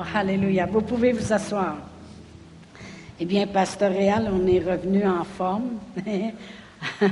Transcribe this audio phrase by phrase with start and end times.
[0.00, 0.64] Oh, alléluia.
[0.64, 1.76] Vous pouvez vous asseoir.
[3.18, 5.78] Eh bien, pastoral, on est revenu en forme.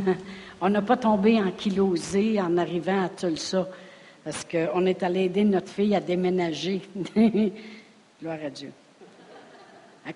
[0.60, 3.68] on n'a pas tombé en kilosé en arrivant à Tulsa,
[4.24, 6.80] parce qu'on est allé aider notre fille à déménager.
[8.22, 8.72] Gloire à Dieu.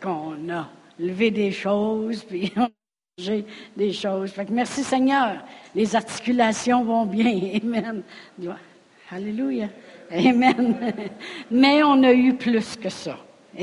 [0.06, 0.66] On a
[0.98, 2.70] levé des choses, puis on a
[3.18, 3.44] mangé
[3.76, 4.30] des choses.
[4.30, 5.44] Fait merci Seigneur.
[5.74, 7.60] Les articulations vont bien.
[7.62, 8.02] Amen.
[9.10, 9.68] Alléluia.
[10.12, 10.76] Amen.
[11.50, 13.16] Mais on a eu plus que ça.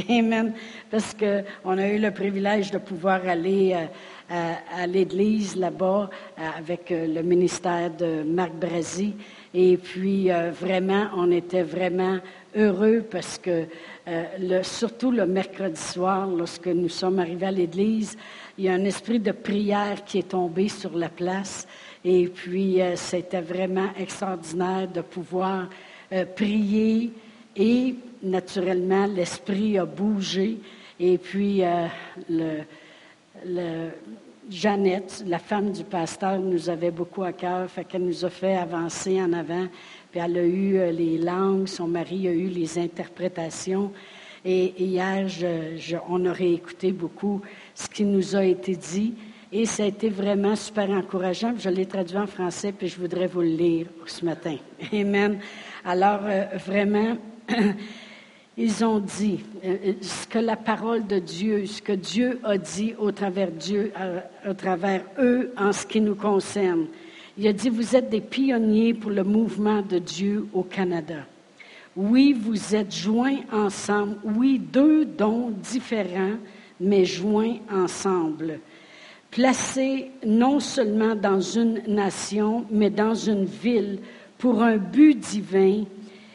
[0.10, 0.54] Amen.
[0.90, 3.76] Parce qu'on a eu le privilège de pouvoir aller
[4.32, 9.16] euh, à, l'église là-bas euh, avec euh, le ministère de Marc Brasi.
[9.54, 10.30] Et puis,
[10.62, 12.20] vraiment, on était vraiment
[12.56, 13.66] heureux parce que,
[14.62, 18.16] surtout le mercredi soir, lorsque nous sommes arrivés à l'église,
[18.60, 21.68] il y a un esprit de prière qui est tombé sur la place.
[22.06, 25.68] Et puis, c'était vraiment extraordinaire de pouvoir
[26.36, 27.12] prier
[27.56, 30.58] et naturellement, l'esprit a bougé.
[31.00, 31.88] Et puis, euh,
[32.30, 33.90] le,
[34.50, 38.56] Jeannette, la femme du pasteur, nous avait beaucoup à cœur, fait qu'elle nous a fait
[38.56, 39.68] avancer en avant.
[40.12, 43.92] Puis elle a eu euh, les langues, son mari a eu les interprétations.
[44.44, 45.28] Et, hier,
[46.08, 47.42] on a réécouté beaucoup
[47.76, 49.14] ce qui nous a été dit.
[49.52, 51.54] Et ça a été vraiment super encourageant.
[51.58, 54.56] Je l'ai traduit en français, puis je voudrais vous le lire ce matin.
[54.94, 55.40] Amen.
[55.86, 57.18] Alors, euh, vraiment,
[58.58, 62.58] ils ont dit euh, euh, ce que la parole de Dieu, ce que Dieu a
[62.58, 63.94] dit au travers, Dieu,
[64.48, 66.88] au travers eux en ce qui nous concerne.
[67.38, 71.26] Il a dit, vous êtes des pionniers pour le mouvement de Dieu au Canada.
[71.96, 74.18] Oui, vous êtes joints ensemble.
[74.24, 76.38] Oui, deux dons différents,
[76.82, 78.60] mais joints ensemble.
[79.32, 84.00] Placés non seulement dans une nation, mais dans une ville
[84.40, 85.84] pour un but divin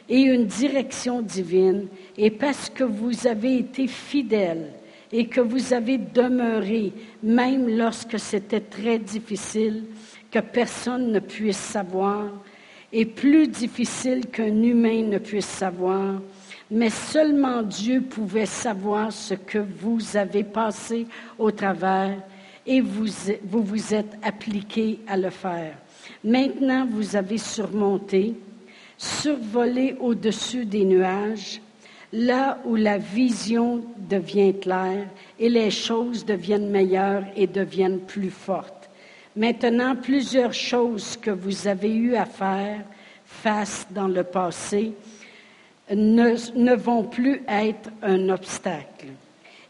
[0.07, 4.71] et une direction divine, et parce que vous avez été fidèles
[5.11, 9.85] et que vous avez demeuré, même lorsque c'était très difficile,
[10.31, 12.27] que personne ne puisse savoir,
[12.93, 16.21] et plus difficile qu'un humain ne puisse savoir,
[16.69, 22.17] mais seulement Dieu pouvait savoir ce que vous avez passé au travers
[22.65, 23.07] et vous
[23.43, 25.75] vous, vous êtes appliqué à le faire.
[26.25, 28.33] Maintenant, vous avez surmonté,
[28.97, 31.61] survolé au-dessus des nuages,
[32.11, 38.89] là où la vision devient claire et les choses deviennent meilleures et deviennent plus fortes.
[39.35, 42.81] Maintenant, plusieurs choses que vous avez eu à faire
[43.23, 44.93] face dans le passé
[45.91, 49.09] ne, ne vont plus être un obstacle.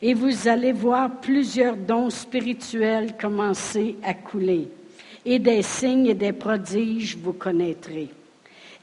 [0.01, 4.69] Et vous allez voir plusieurs dons spirituels commencer à couler.
[5.25, 8.09] Et des signes et des prodiges vous connaîtrez.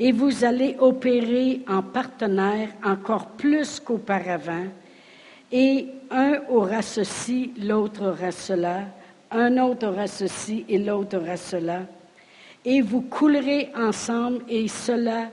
[0.00, 4.66] Et vous allez opérer en partenaire encore plus qu'auparavant,
[5.52, 8.86] et un aura ceci, l'autre aura cela,
[9.30, 11.82] un autre aura ceci et l'autre aura cela,
[12.64, 15.30] et vous coulerez ensemble et cela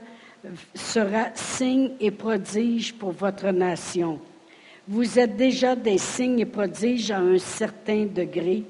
[0.74, 4.20] sera signe et prodige pour votre nation.
[4.86, 8.62] Vous êtes déjà des signes et prodiges à un certain degré,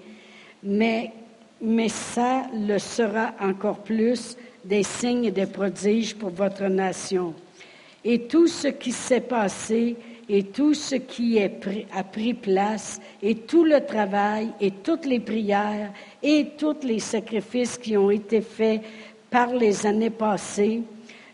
[0.63, 1.13] mais,
[1.61, 7.35] mais ça le sera encore plus des signes et des prodiges pour votre nation.
[8.05, 9.97] Et tout ce qui s'est passé
[10.29, 15.93] et tout ce qui a pris place et tout le travail et toutes les prières
[16.23, 18.83] et tous les sacrifices qui ont été faits
[19.29, 20.83] par les années passées,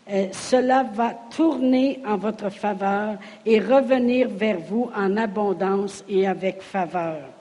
[0.09, 6.61] euh, cela va tourner en votre faveur et revenir vers vous en abondance et avec
[6.61, 7.36] faveur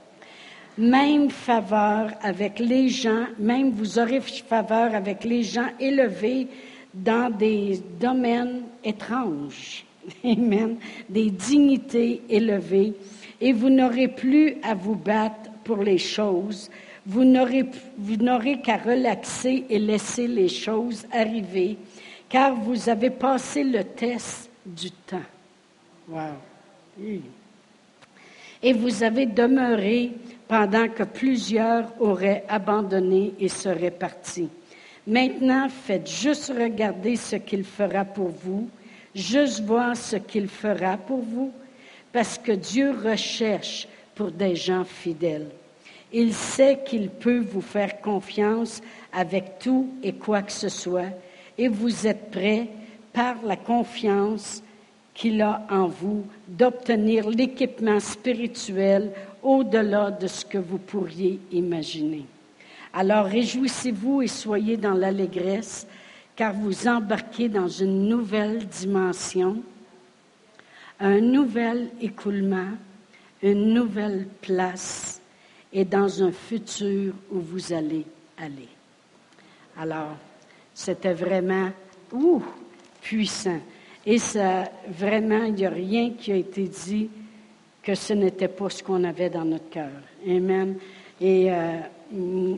[0.78, 6.48] même faveur avec les gens, même vous aurez faveur avec les gens élevés
[6.92, 9.84] dans des domaines étranges.
[10.24, 10.76] Amen.
[11.08, 12.94] Des dignités élevées.
[13.40, 16.70] Et vous n'aurez plus à vous battre pour les choses.
[17.04, 17.66] Vous n'aurez,
[17.98, 21.76] vous n'aurez qu'à relaxer et laisser les choses arriver,
[22.28, 25.18] car vous avez passé le test du temps.
[26.08, 26.20] Wow.
[28.62, 30.12] Et vous avez demeuré
[30.48, 34.48] pendant que plusieurs auraient abandonné et seraient partis.
[35.06, 38.68] Maintenant, faites juste regarder ce qu'il fera pour vous,
[39.14, 41.52] juste voir ce qu'il fera pour vous,
[42.12, 45.48] parce que Dieu recherche pour des gens fidèles.
[46.12, 48.80] Il sait qu'il peut vous faire confiance
[49.12, 51.10] avec tout et quoi que ce soit,
[51.58, 52.68] et vous êtes prêts
[53.12, 54.62] par la confiance
[55.14, 59.12] qu'il a en vous d'obtenir l'équipement spirituel
[59.46, 62.26] au-delà de ce que vous pourriez imaginer.
[62.92, 65.86] Alors réjouissez-vous et soyez dans l'allégresse,
[66.34, 69.62] car vous embarquez dans une nouvelle dimension.
[70.98, 72.70] un nouvel écoulement,
[73.42, 75.20] une nouvelle place
[75.72, 78.04] et dans un futur où vous allez
[78.38, 78.68] aller.
[79.78, 80.16] Alors,
[80.72, 81.70] c'était vraiment
[83.02, 83.60] puissant.
[84.06, 87.10] Et ça, vraiment, il n'y a rien qui a été dit
[87.86, 89.92] que ce n'était pas ce qu'on avait dans notre cœur.
[90.28, 90.74] Amen.
[91.20, 92.56] Et euh,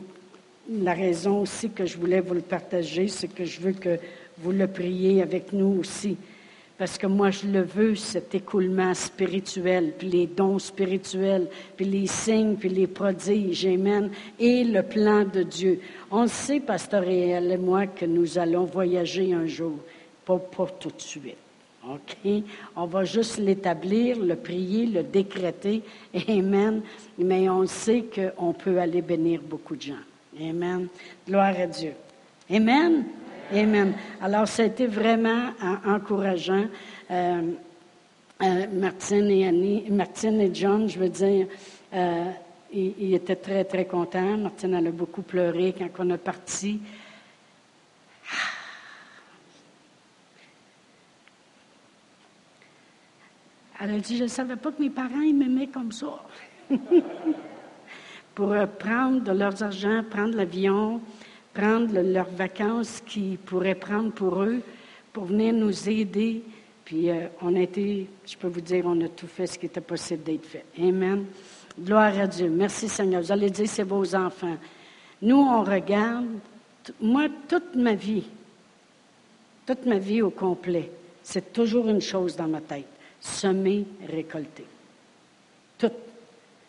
[0.67, 3.99] la raison aussi que je voulais vous le partager, c'est que je veux que
[4.39, 6.17] vous le priez avec nous aussi.
[6.79, 11.47] Parce que moi, je le veux, cet écoulement spirituel, puis les dons spirituels,
[11.77, 14.09] puis les signes, puis les prodiges, Amen,
[14.39, 15.79] et le plan de Dieu.
[16.09, 19.77] On sait, Pasteur et moi, que nous allons voyager un jour,
[20.25, 21.48] pas, pas tout de suite.
[21.87, 22.43] OK?
[22.75, 25.81] On va juste l'établir, le prier, le décréter.
[26.27, 26.81] Amen.
[27.17, 30.03] Mais on sait qu'on peut aller bénir beaucoup de gens.
[30.39, 30.87] Amen.
[31.27, 31.93] Gloire à Dieu.
[32.51, 33.05] Amen?
[33.53, 33.93] Amen.
[34.21, 35.51] Alors, ça a été vraiment
[35.85, 36.65] encourageant.
[37.09, 37.41] Euh,
[38.41, 41.47] euh, Martine et Annie, Martine et John, je veux dire,
[41.93, 42.25] euh,
[42.71, 44.37] ils, étaient très, très contents.
[44.37, 46.79] Martine, elle a beaucoup pleuré quand on est parti.
[53.81, 56.21] Elle a dit, je ne savais pas que mes parents m'aimaient comme ça.
[58.35, 61.01] Pour prendre de leurs argent, prendre l'avion,
[61.53, 64.61] prendre leurs vacances qu'ils pourraient prendre pour eux,
[65.11, 66.43] pour venir nous aider.
[66.85, 69.65] Puis euh, on a été, je peux vous dire, on a tout fait ce qui
[69.65, 70.65] était possible d'être fait.
[70.79, 71.25] Amen.
[71.79, 72.49] Gloire à Dieu.
[72.49, 73.21] Merci Seigneur.
[73.21, 74.57] Vous allez dire, c'est vos enfants.
[75.21, 76.27] Nous, on regarde,
[77.01, 78.23] moi, toute ma vie,
[79.65, 80.91] toute ma vie au complet,
[81.23, 82.87] c'est toujours une chose dans ma tête.
[83.19, 84.65] Semer, récolter.
[85.77, 85.91] Tout.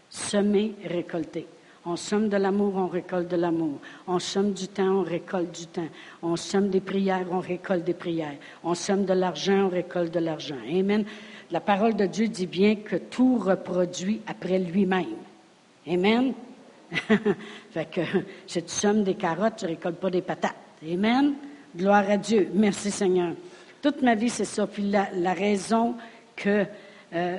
[0.08, 1.46] Semer, récolter.
[1.86, 3.78] On somme de l'amour, on récolte de l'amour.
[4.06, 5.88] On somme du temps, on récolte du temps.
[6.22, 8.36] On somme des prières, on récolte des prières.
[8.62, 10.58] On somme de l'argent, on récolte de l'argent.
[10.68, 11.04] Amen.
[11.50, 15.16] La parole de Dieu dit bien que tout reproduit après lui-même.
[15.88, 16.34] Amen.
[17.70, 18.00] fait que
[18.46, 20.56] si tu sommes des carottes, tu récoltes pas des patates.
[20.86, 21.34] Amen.
[21.74, 22.50] Gloire à Dieu.
[22.52, 23.34] Merci Seigneur.
[23.80, 24.66] Toute ma vie, c'est ça.
[24.66, 25.94] Puis la, raison
[26.40, 26.64] que
[27.14, 27.36] euh,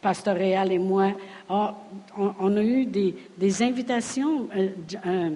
[0.00, 1.12] Pasteur Réal et moi,
[1.48, 1.74] ah,
[2.16, 4.48] on, a eu des, invitations.
[4.56, 4.68] Euh,
[5.06, 5.30] euh,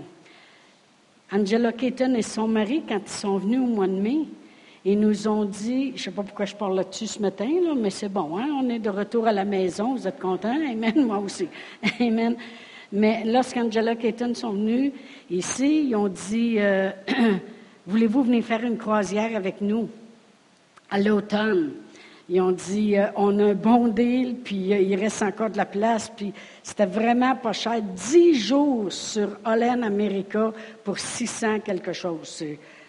[1.32, 4.18] Angela Keaton et son mari, quand ils sont venus au mois de mai,
[4.84, 7.90] ils nous ont dit, je ne sais pas pourquoi je parle là-dessus ce matin, mais
[7.90, 10.58] c'est bon, hein, on est de retour à la maison, vous êtes contents?
[10.70, 11.48] Amen, moi aussi.
[12.00, 12.36] Amen.
[12.92, 14.92] Mais lorsqu'Angela Keaton sont venus
[15.30, 16.90] ici, ils ont dit, euh,
[17.86, 19.88] voulez-vous venir faire une croisière avec nous
[20.90, 21.72] à l'automne?
[22.32, 25.56] Ils ont dit, euh, on a un bon deal, puis euh, il reste encore de
[25.56, 26.32] la place, puis
[26.62, 27.82] c'était vraiment pas cher.
[27.82, 30.52] Dix jours sur Holland America
[30.84, 32.44] pour 600 quelque chose.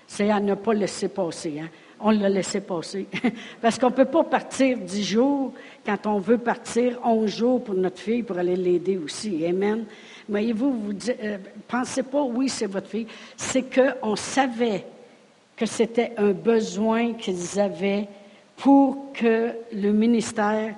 [0.05, 1.59] C'est à ne pas laisser passer.
[1.59, 1.69] Hein.
[1.99, 3.07] On l'a laissé passer.
[3.61, 5.53] Parce qu'on ne peut pas partir dix jours
[5.83, 9.43] quand on veut partir onze jours pour notre fille pour aller l'aider aussi.
[9.43, 9.85] Amen.
[10.29, 11.37] Voyez-vous, vous, euh,
[11.67, 13.07] pensez pas, oui, c'est votre fille.
[13.35, 14.85] C'est qu'on savait
[15.55, 18.07] que c'était un besoin qu'ils avaient
[18.61, 20.75] pour que le ministère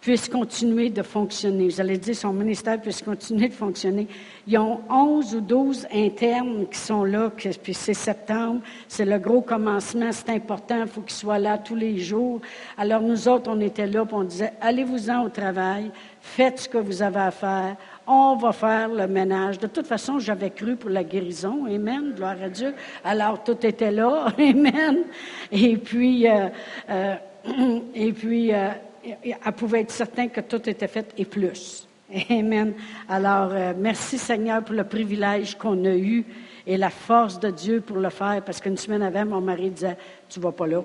[0.00, 1.68] puisse continuer de fonctionner.
[1.68, 4.08] Vous allez dire, son ministère puisse continuer de fonctionner.
[4.48, 9.42] Ils ont 11 ou 12 internes qui sont là, puis c'est septembre, c'est le gros
[9.42, 12.40] commencement, c'est important, il faut qu'ils soient là tous les jours.
[12.78, 15.90] Alors nous autres, on était là, puis on disait, allez-vous-en au travail,
[16.20, 17.76] faites ce que vous avez à faire,
[18.12, 19.58] on va faire le ménage.
[19.58, 21.66] De toute façon, j'avais cru pour la guérison.
[21.66, 22.12] Amen.
[22.14, 22.74] Gloire à Dieu.
[23.04, 24.26] Alors, tout était là.
[24.38, 25.04] Amen.
[25.50, 26.48] Et puis, euh,
[26.90, 27.14] euh,
[27.94, 28.68] et puis, euh,
[29.04, 31.88] elle pouvait être certaine que tout était fait et plus.
[32.30, 32.74] Amen.
[33.08, 36.24] Alors, merci Seigneur pour le privilège qu'on a eu
[36.66, 38.42] et la force de Dieu pour le faire.
[38.44, 39.96] Parce qu'une semaine avant, mon mari disait,
[40.28, 40.82] tu vas pas là.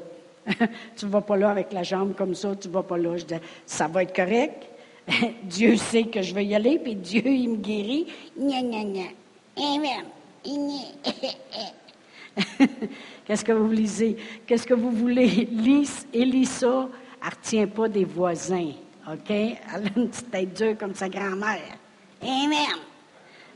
[0.96, 3.17] tu vas pas là avec la jambe comme ça, tu vas pas là.
[3.17, 4.63] Je disais, ça va être correct.
[5.43, 8.07] Dieu sait que je vais y aller, puis Dieu, il me guérit.
[8.37, 9.09] Gna, gna.
[9.57, 10.05] Amen.
[13.25, 14.15] Qu'est-ce que vous lisez?
[14.45, 15.49] Qu'est-ce que vous voulez?
[15.51, 16.87] Lise, Elisa,
[17.21, 18.71] elle ne retient pas des voisins.
[19.11, 19.29] OK?
[19.29, 21.77] Elle a une petite tête dure comme sa grand-mère.
[22.21, 22.77] Amen.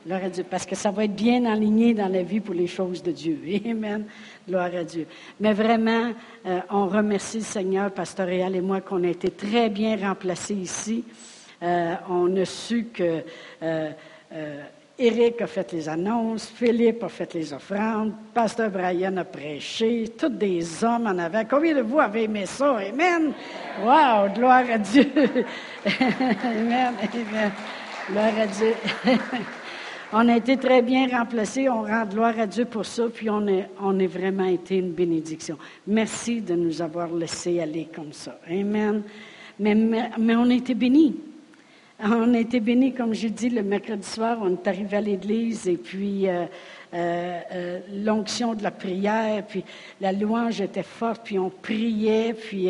[0.05, 0.45] Gloire à Dieu.
[0.49, 3.39] Parce que ça va être bien aligné dans la vie pour les choses de Dieu.
[3.65, 4.05] Amen.
[4.47, 5.05] Gloire à Dieu.
[5.39, 6.13] Mais vraiment,
[6.45, 10.55] euh, on remercie le Seigneur, Pasteur Réal et moi, qu'on a été très bien remplacés
[10.55, 11.03] ici.
[11.63, 13.23] Euh, on a su que
[13.61, 13.91] euh,
[14.33, 14.63] euh,
[14.97, 20.29] Éric a fait les annonces, Philippe a fait les offrandes, Pasteur Brian a prêché, tous
[20.29, 21.43] des hommes en avant.
[21.47, 22.77] Combien de vous avez aimé ça?
[22.77, 23.33] Amen!
[23.83, 24.33] Wow!
[24.33, 25.05] Gloire à Dieu!
[25.85, 27.51] amen, amen.
[28.09, 28.73] Gloire à Dieu.
[30.13, 31.69] on a été très bien remplacés.
[31.69, 34.93] On rend gloire à Dieu pour ça, puis on, est, on a vraiment été une
[34.93, 35.57] bénédiction.
[35.85, 38.39] Merci de nous avoir laissé aller comme ça.
[38.49, 39.03] Amen.
[39.59, 41.30] mais, mais on a été bénis.
[42.03, 45.67] On a été bénis, comme j'ai dit, le mercredi soir, on est arrivé à l'église
[45.67, 46.45] et puis euh,
[46.95, 49.63] euh, euh, l'onction de la prière, puis
[49.99, 52.69] la louange était forte, puis on priait, puis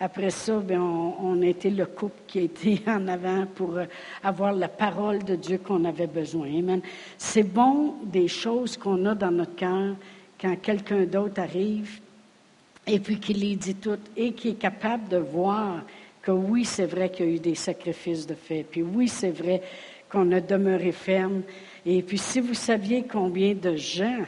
[0.00, 3.78] après ça, bien, on, on, a été le couple qui a été en avant pour
[4.24, 6.48] avoir la parole de Dieu qu'on avait besoin.
[6.48, 6.80] Amen.
[7.16, 9.94] C'est bon des choses qu'on a dans notre cœur
[10.40, 12.00] quand quelqu'un d'autre arrive
[12.86, 15.82] et puis qu'il les dit toutes et qui est capable de voir
[16.22, 19.30] que oui, c'est vrai qu'il y a eu des sacrifices de fait, puis oui, c'est
[19.30, 19.60] vrai
[20.08, 21.42] qu'on a demeuré ferme.
[21.84, 24.22] Et puis si vous saviez combien de gens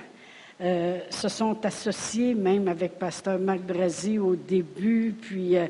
[0.60, 5.66] euh, se sont associés même avec Pasteur Marc Brasi au début, puis euh,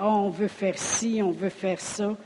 [0.00, 2.16] oh, on veut faire ci, on veut faire ça.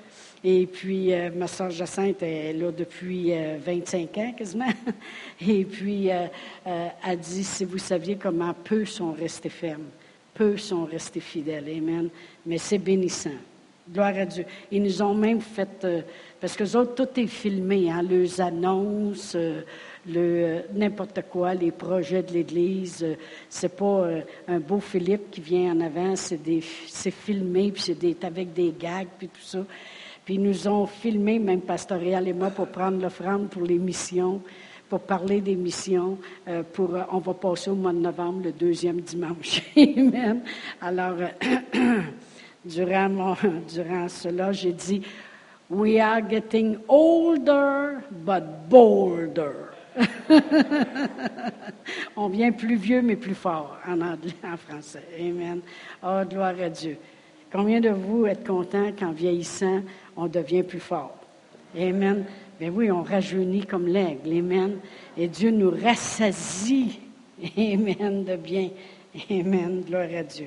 [0.44, 3.32] Et puis, euh, ma soeur Jacinthe est là depuis
[3.64, 4.72] 25 ans quasiment.
[5.40, 9.86] Et puis, a dit, si vous saviez comment peu sont restés fermes.
[10.34, 11.68] Peu sont restés fidèles.
[11.68, 12.08] Amen.
[12.46, 13.30] Mais c'est bénissant.
[13.90, 14.44] Gloire à Dieu.
[14.70, 16.02] Ils nous ont même fait, euh,
[16.40, 19.62] parce que autres, tout est filmé, hein, leurs annonces, euh,
[20.06, 23.04] le, euh, n'importe quoi, les projets de l'Église.
[23.48, 24.08] c'est pas
[24.46, 26.38] un beau Philippe qui vient en avant, c'est,
[27.10, 29.64] filmé, puis c'est avec des gags, puis tout ça.
[30.24, 34.40] Puis ils nous ont filmé, même Pastoral et moi, pour prendre l'offrande pour les missions
[34.92, 36.18] pour parler des missions.
[36.46, 39.62] Euh, pour, euh, on va passer au mois de novembre, le deuxième dimanche.
[39.74, 40.42] Amen.
[40.82, 42.00] Alors, euh,
[42.66, 43.34] durant, mon,
[43.74, 45.00] durant cela, j'ai dit,
[45.70, 49.70] We are getting older, but bolder.
[52.14, 55.04] on vient plus vieux, mais plus fort en anglais, en français.
[55.18, 55.62] Amen.
[56.02, 56.98] Oh, gloire à Dieu.
[57.50, 59.80] Combien de vous êtes contents qu'en vieillissant,
[60.18, 61.16] on devient plus fort?
[61.74, 62.26] Amen.
[62.62, 64.38] Mais ben oui, on rajeunit comme l'aigle.
[64.38, 64.78] Amen.
[65.16, 67.00] Et Dieu nous rassasie.
[67.58, 68.70] Amen de bien.
[69.28, 69.82] Amen.
[69.84, 70.46] Gloire à Dieu.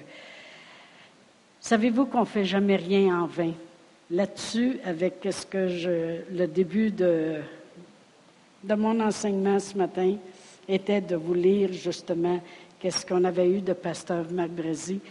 [1.59, 3.51] Savez-vous qu'on ne fait jamais rien en vain?
[4.09, 7.41] Là-dessus, avec ce que je, le début de,
[8.63, 10.15] de mon enseignement ce matin
[10.69, 12.41] était de vous lire justement
[12.79, 15.01] qu'est-ce qu'on avait eu de pasteur Marc Brasi.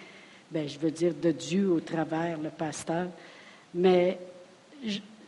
[0.50, 3.08] Ben, je veux dire de Dieu au travers le pasteur.
[3.74, 4.16] Mais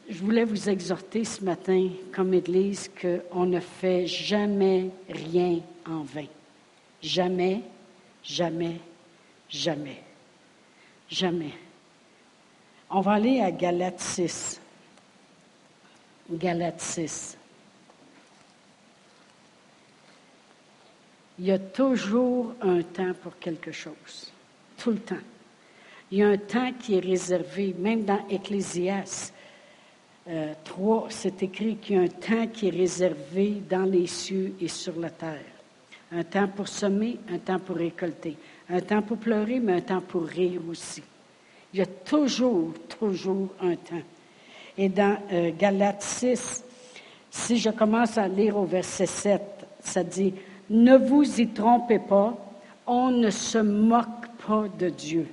[0.09, 6.27] je voulais vous exhorter ce matin, comme Église, qu'on ne fait jamais rien en vain.
[7.03, 7.63] Jamais,
[8.23, 8.81] jamais,
[9.49, 10.03] jamais.
[11.09, 11.53] Jamais.
[12.91, 14.61] On va aller à Galates 6.
[16.31, 17.39] Galates 6.
[21.39, 24.33] Il y a toujours un temps pour quelque chose.
[24.79, 25.15] Tout le temps.
[26.11, 28.25] Il y a un temps qui est réservé, même dans
[30.27, 30.55] Ecclésias.
[30.65, 34.55] 3, euh, c'est écrit qu'il y a un temps qui est réservé dans les cieux
[34.61, 35.41] et sur la terre.
[36.13, 38.37] Un temps pour semer, un temps pour récolter.
[38.69, 41.03] Un temps pour pleurer, mais un temps pour rire aussi.
[41.73, 44.03] Il y a toujours, toujours un temps.
[44.79, 46.65] Et dans euh, Galates 6,
[47.31, 49.43] si je commence à lire au verset 7,
[49.81, 50.35] ça dit,
[50.71, 52.37] Ne vous y trompez pas,
[52.87, 55.27] on ne se moque pas de Dieu.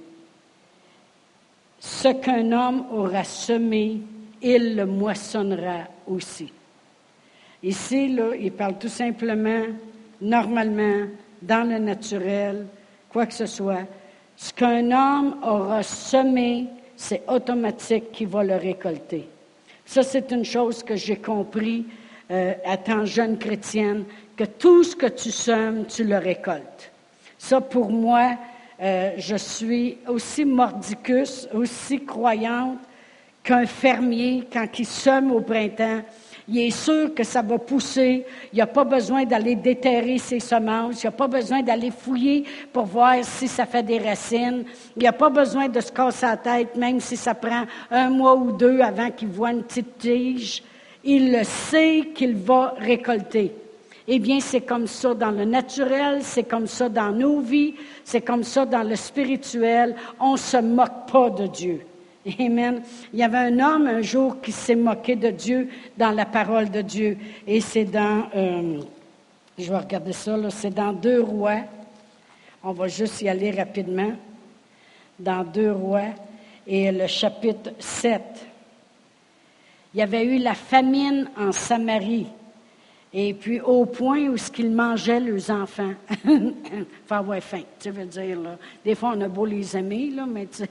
[1.80, 4.00] Ce qu'un homme aura semé,
[4.44, 6.52] il le moissonnera aussi.
[7.64, 9.64] Ici, là, il parle tout simplement,
[10.22, 11.08] normalement,
[11.42, 12.66] dans le naturel,
[13.10, 13.86] quoi que ce soit.
[14.36, 19.28] Ce qu'un homme aura semé, c'est automatique qu'il va le récolter.
[19.86, 21.86] Ça, c'est une chose que j'ai compris
[22.32, 24.04] euh, étant jeune chrétienne,
[24.36, 26.92] que tout ce que tu sèmes, tu le récoltes.
[27.38, 28.38] Ça, pour moi,
[28.82, 32.80] euh, je suis aussi mordicus, aussi croyante
[33.44, 36.02] qu'un fermier, quand il sème au printemps,
[36.48, 38.26] il est sûr que ça va pousser.
[38.52, 41.02] Il n'y a pas besoin d'aller déterrer ses semences.
[41.02, 44.66] Il n'y a pas besoin d'aller fouiller pour voir si ça fait des racines.
[44.96, 48.10] Il n'y a pas besoin de se casser la tête, même si ça prend un
[48.10, 50.64] mois ou deux avant qu'il voit une petite tige.
[51.04, 53.54] Il le sait qu'il va récolter.
[54.06, 58.20] Eh bien, c'est comme ça dans le naturel, c'est comme ça dans nos vies, c'est
[58.20, 59.96] comme ça dans le spirituel.
[60.20, 61.86] On ne se moque pas de Dieu.
[62.40, 62.82] Amen.
[63.12, 66.70] Il y avait un homme un jour qui s'est moqué de Dieu dans la parole
[66.70, 67.18] de Dieu.
[67.46, 68.80] Et c'est dans, euh,
[69.58, 71.62] je vais regarder ça, c'est dans Deux Rois.
[72.64, 74.14] On va juste y aller rapidement.
[75.20, 76.14] Dans Deux Rois
[76.66, 78.22] et le chapitre 7.
[79.94, 82.28] Il y avait eu la famine en Samarie.
[83.14, 85.94] Et puis, au point où ce qu'ils mangeaient, leurs enfants.
[87.06, 88.58] enfin, ouais, faim, tu veux dire, là.
[88.84, 90.70] Des fois, on a beau les aimer, là, mais tu sais.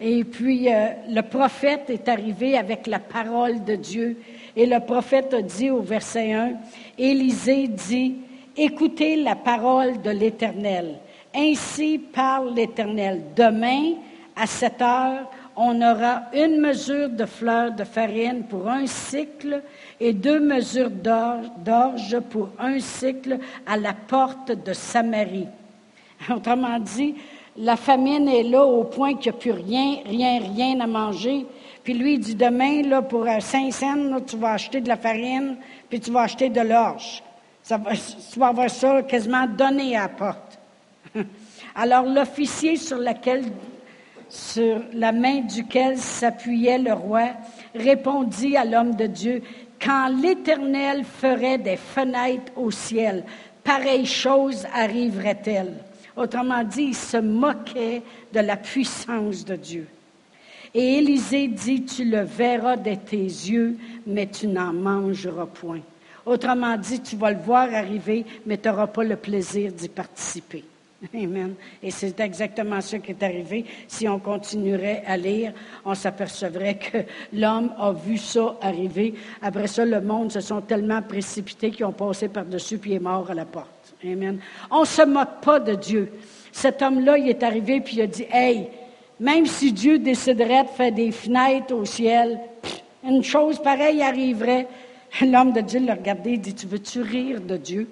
[0.00, 4.16] Et puis euh, le prophète est arrivé avec la parole de Dieu.
[4.54, 6.52] Et le prophète a dit au verset 1,
[6.96, 8.16] Élisée dit,
[8.56, 10.98] écoutez la parole de l'Éternel.
[11.34, 13.22] Ainsi parle l'Éternel.
[13.36, 13.94] Demain,
[14.36, 19.60] à cette heure, on aura une mesure de fleurs de farine pour un cycle
[19.98, 25.48] et deux mesures d'orge pour un cycle à la porte de Samarie.
[26.30, 27.16] Autrement dit,
[27.58, 31.46] la famine est là au point qu'il n'y a plus rien, rien, rien à manger.
[31.82, 35.56] Puis lui, dit demain, là, pour 5 cents, tu vas acheter de la farine,
[35.88, 37.22] puis tu vas acheter de l'orge.
[37.62, 37.80] Ça
[38.32, 40.58] tu vas avoir ça quasiment donné à la porte.
[41.74, 42.98] Alors l'officier sur
[44.28, 47.30] sur la main duquel s'appuyait le roi,
[47.74, 49.42] répondit à l'homme de Dieu,
[49.80, 53.24] Quand l'Éternel ferait des fenêtres au ciel,
[53.62, 55.74] pareille chose arriverait-elle.
[56.18, 59.86] Autrement dit, il se moquait de la puissance de Dieu.
[60.74, 65.80] Et Élisée dit, tu le verras de tes yeux, mais tu n'en mangeras point.
[66.26, 70.64] Autrement dit, tu vas le voir arriver, mais tu n'auras pas le plaisir d'y participer.
[71.14, 71.54] Amen.
[71.80, 73.64] Et c'est exactement ce qui est arrivé.
[73.86, 75.52] Si on continuerait à lire,
[75.84, 76.98] on s'apercevrait que
[77.32, 79.14] l'homme a vu ça arriver.
[79.40, 83.30] Après ça, le monde se sont tellement précipités qu'ils ont passé par-dessus puis est mort
[83.30, 83.77] à la porte.
[84.70, 86.12] On ne se moque pas de Dieu.
[86.52, 88.68] Cet homme-là, il est arrivé puis il a dit, Hey,
[89.20, 92.38] même si Dieu déciderait de faire des fenêtres au ciel,
[93.04, 94.68] une chose pareille arriverait.
[95.22, 97.88] L'homme de Dieu l'a regardé et dit, Tu veux-tu rire de Dieu?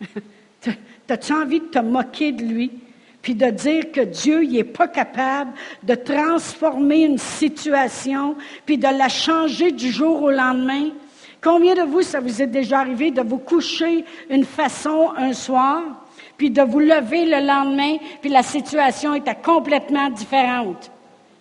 [1.08, 2.70] As-tu envie de te moquer de lui?
[3.20, 9.08] Puis de dire que Dieu n'est pas capable de transformer une situation, puis de la
[9.08, 10.88] changer du jour au lendemain?
[11.42, 15.82] Combien de vous, ça vous est déjà arrivé de vous coucher une façon un soir,
[16.36, 20.90] puis de vous lever le lendemain, puis la situation était complètement différente?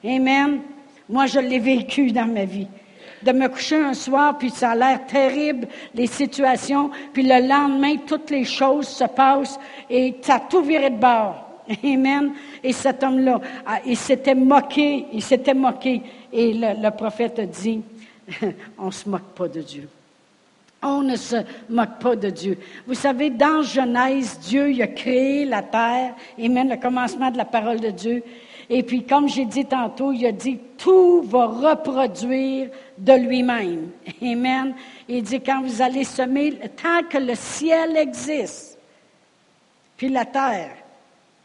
[0.03, 0.61] Amen.
[1.07, 2.67] Moi, je l'ai vécu dans ma vie
[3.23, 7.97] de me coucher un soir, puis ça a l'air terrible, les situations, puis le lendemain,
[8.07, 11.47] toutes les choses se passent et ça a tout viré de bord.
[11.83, 12.33] Amen.
[12.63, 13.39] Et cet homme-là,
[13.85, 16.01] il s'était moqué, il s'était moqué.
[16.33, 17.81] Et le, prophète a dit,
[18.77, 19.89] on ne se moque pas de Dieu.
[20.83, 21.35] On ne se
[21.69, 22.57] moque pas de Dieu.
[22.87, 26.15] Vous savez, dans Genèse, Dieu a créé la terre.
[26.39, 28.23] Amen, le commencement de la parole de Dieu.
[28.67, 33.89] Et puis, comme j'ai dit tantôt, il a dit, tout va reproduire de lui-même.
[34.21, 34.73] Amen.
[35.07, 38.79] Il dit, quand vous allez semer, tant que le ciel existe,
[39.97, 40.71] puis la terre,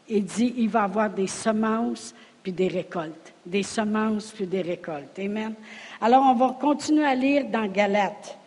[0.07, 3.33] il dit, il va y avoir des semences puis des récoltes.
[3.47, 5.17] Des semences puis des récoltes.
[5.19, 5.53] Amen.
[6.01, 8.37] Alors, on va continuer à lire dans Galates.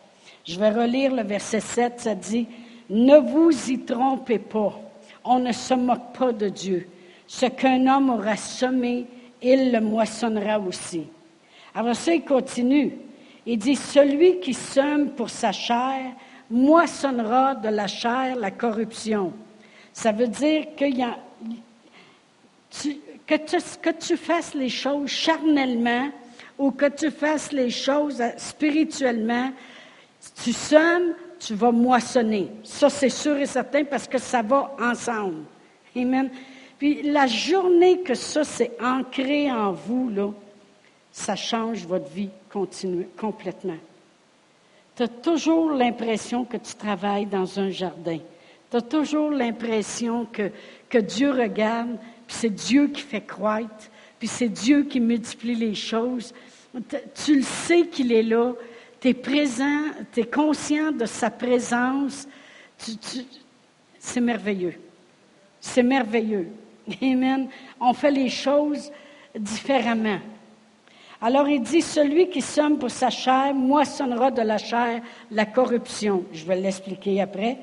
[0.45, 2.47] Je vais relire le verset 7, ça dit,
[2.91, 4.79] Ne vous y trompez pas,
[5.25, 6.89] on ne se moque pas de Dieu.
[7.27, 9.07] Ce qu'un homme aura semé,
[9.43, 11.07] il le moissonnera aussi.
[11.75, 12.93] Alors ça, il continue.
[13.47, 16.13] Il dit, celui qui sème pour sa chair
[16.51, 19.33] moissonnera de la chair la corruption.
[19.93, 20.85] Ça veut dire que,
[23.39, 26.11] que tu fasses les choses charnellement
[26.59, 29.51] ou que tu fasses les choses spirituellement,
[30.43, 32.49] tu sèmes, tu vas moissonner.
[32.65, 35.45] Ça, c'est sûr et certain parce que ça va ensemble.
[35.97, 36.31] Amen.
[36.79, 40.31] Puis la journée que ça s'est ancré en vous, là,
[41.13, 42.31] ça change votre vie
[43.17, 43.79] complètement.
[44.97, 48.19] Tu as toujours l'impression que tu travailles dans un jardin.
[48.71, 51.97] Tu as toujours l'impression que Dieu regarde,
[52.31, 53.91] puis c'est Dieu qui fait croître,
[54.21, 56.33] puis c'est Dieu qui multiplie les choses.
[57.25, 58.53] Tu le sais qu'il est là,
[59.01, 62.29] tu es présent, tu es conscient de sa présence.
[63.99, 64.75] c'est merveilleux.
[65.61, 66.47] C'est merveilleux.
[67.03, 67.49] Amen.
[67.81, 68.93] On fait les choses
[69.37, 70.21] différemment.
[71.21, 76.23] Alors il dit, celui qui somme pour sa chair moissonnera de la chair la corruption.
[76.33, 77.59] Je vais l'expliquer après.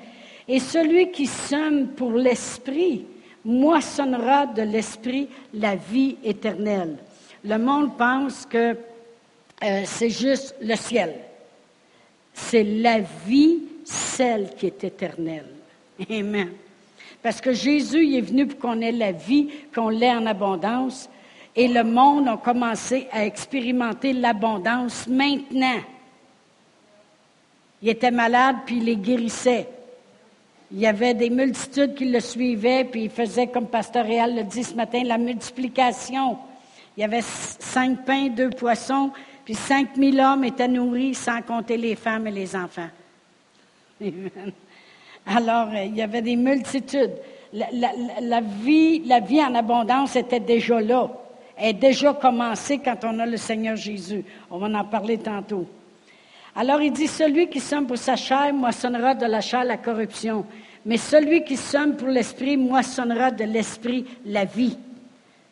[0.45, 3.05] Et celui qui somme pour l'esprit
[3.45, 6.97] moissonnera de l'esprit la vie éternelle.
[7.43, 8.75] Le monde pense que
[9.63, 11.15] euh, c'est juste le ciel.
[12.33, 15.49] C'est la vie, celle qui est éternelle.
[16.09, 16.49] Amen.
[17.23, 21.09] Parce que Jésus est venu pour qu'on ait la vie, qu'on l'ait en abondance.
[21.55, 25.79] Et le monde a commencé à expérimenter l'abondance maintenant.
[27.81, 29.67] Il était malade, puis il les guérissait.
[30.71, 34.43] Il y avait des multitudes qui le suivaient, puis il faisait, comme Pasteur Réal le
[34.43, 36.37] dit ce matin, la multiplication.
[36.97, 39.11] Il y avait cinq pains, deux poissons,
[39.45, 42.89] puis cinq mille hommes étaient nourris, sans compter les femmes et les enfants.
[45.25, 47.13] Alors, euh, il y avait des multitudes.
[47.53, 49.01] La, vie,
[49.41, 51.09] en abondance était déjà là.
[51.55, 54.23] Elle déjà commencée quand on a le Seigneur Jésus.
[54.51, 55.65] On va en parler tantôt.
[56.59, 60.43] Alors il dit, celui qui somme pour sa chair moissonnera de la chair la corruption,
[60.83, 64.75] mais celui qui somme pour l'esprit moissonnera de l'esprit la vie.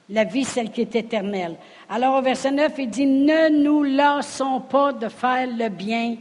[0.10, 1.58] La vie, celle qui est éternelle.
[1.90, 6.16] Alors au verset 9, il dit, ne nous lassons pas de faire le bien,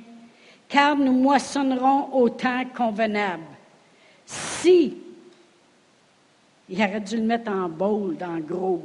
[0.68, 3.42] car nous moissonnerons au temps convenable.
[4.27, 4.99] Si,
[6.68, 8.83] il aurait dû le mettre en bold, en gros.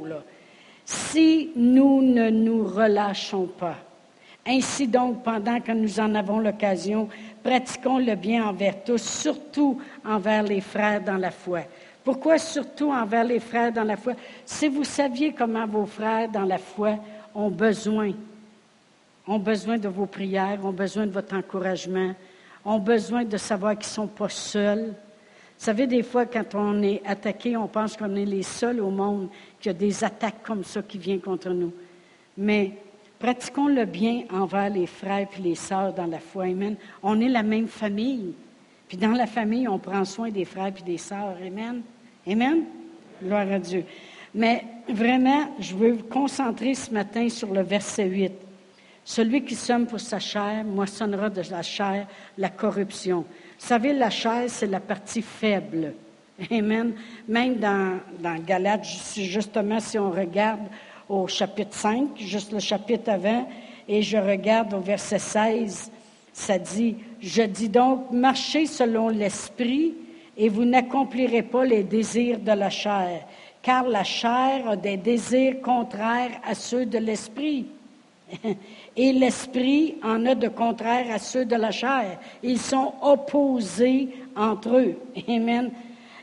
[0.86, 3.76] Si nous ne nous relâchons pas.
[4.50, 7.08] Ainsi donc, pendant que nous en avons l'occasion,
[7.40, 11.60] pratiquons le bien envers tous, surtout envers les frères dans la foi.
[12.02, 14.14] Pourquoi surtout envers les frères dans la foi?
[14.44, 16.96] Si vous saviez comment vos frères dans la foi
[17.32, 18.10] ont besoin,
[19.28, 22.12] ont besoin de vos prières, ont besoin de votre encouragement,
[22.64, 24.86] ont besoin de savoir qu'ils ne sont pas seuls.
[24.86, 28.90] Vous savez, des fois, quand on est attaqué, on pense qu'on est les seuls au
[28.90, 29.28] monde
[29.60, 31.72] qu'il y a des attaques comme ça qui viennent contre nous.
[32.36, 32.72] Mais
[33.20, 36.44] pratiquons le bien envers les frères et les sœurs dans la foi.
[36.44, 36.74] Amen.
[37.02, 38.34] On est la même famille.
[38.88, 41.36] Puis dans la famille, on prend soin des frères et des sœurs.
[41.46, 41.82] Amen.
[42.26, 42.64] Amen.
[43.22, 43.84] Gloire à Dieu.
[44.34, 48.32] Mais vraiment, je veux vous concentrer ce matin sur le verset 8.
[49.04, 52.06] Celui qui somme pour sa chair moissonnera de la chair
[52.38, 53.18] la corruption.
[53.20, 55.94] Vous savez, la chair, c'est la partie faible.
[56.50, 56.94] Amen.
[57.28, 60.60] Même dans, dans Galates, justement, si on regarde
[61.10, 63.48] au chapitre 5, juste le chapitre avant,
[63.88, 65.90] et je regarde au verset 16,
[66.32, 69.92] ça dit, je dis donc, marchez selon l'esprit
[70.36, 73.26] et vous n'accomplirez pas les désirs de la chair,
[73.60, 77.66] car la chair a des désirs contraires à ceux de l'esprit.
[78.96, 82.18] Et l'esprit en a de contraires à ceux de la chair.
[82.44, 84.96] Ils sont opposés entre eux.
[85.28, 85.72] Amen.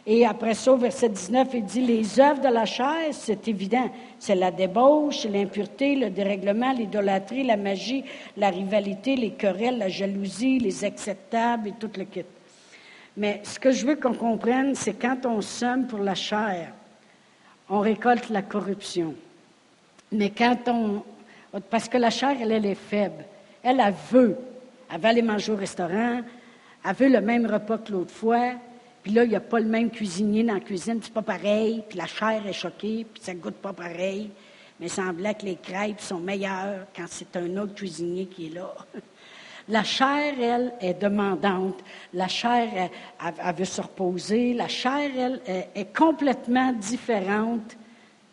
[0.10, 3.92] Et après ça, au verset 19, il dit, les œuvres de la chair, c'est évident,
[4.18, 8.06] c'est la débauche, l'impureté, le dérèglement, l'idolâtrie, la magie,
[8.38, 12.24] la rivalité, les querelles, la jalousie, les acceptables et tout le kit.
[13.18, 16.72] Mais ce que je veux qu'on comprenne, c'est quand on somme pour la chair,
[17.70, 19.14] on récolte la corruption.
[20.14, 21.04] Mais quand on...
[21.70, 23.26] Parce que la chair, elle, elle est faible.
[23.62, 24.38] Elle, elle veut.
[24.90, 26.22] Elle veut aller manger au restaurant.
[26.86, 28.54] Elle veut le même repas que l'autre fois.
[29.08, 31.82] Puis là, il n'y a pas le même cuisinier dans la cuisine, c'est pas pareil,
[31.88, 34.30] puis la chair est choquée, puis ça goûte pas pareil.
[34.78, 38.56] Mais il semblait que les crêpes sont meilleures quand c'est un autre cuisinier qui est
[38.56, 38.70] là.
[39.70, 41.82] La chair, elle, est demandante.
[42.14, 42.68] La chair,
[43.24, 44.54] elle, veut se reposer.
[44.54, 45.40] La chair, elle,
[45.74, 47.78] est complètement différente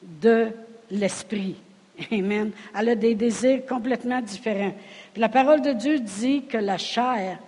[0.02, 0.48] de
[0.90, 1.54] l'esprit.
[2.10, 2.50] Amen.
[2.76, 4.74] Elle a des désirs complètement différents.
[5.14, 7.38] la parole de Dieu dit que la chair,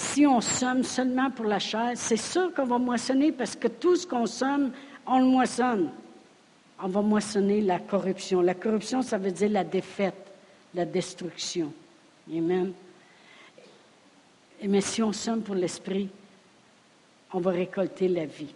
[0.00, 3.96] si on somme seulement pour la chair, c'est sûr qu'on va moissonner parce que tout
[3.96, 4.72] ce qu'on somme,
[5.06, 5.90] on le moissonne.
[6.82, 8.40] On va moissonner la corruption.
[8.40, 10.32] La corruption, ça veut dire la défaite,
[10.74, 11.70] la destruction.
[12.34, 12.72] Amen.
[14.66, 16.08] Mais si on somme pour l'esprit,
[17.34, 18.54] on va récolter la vie,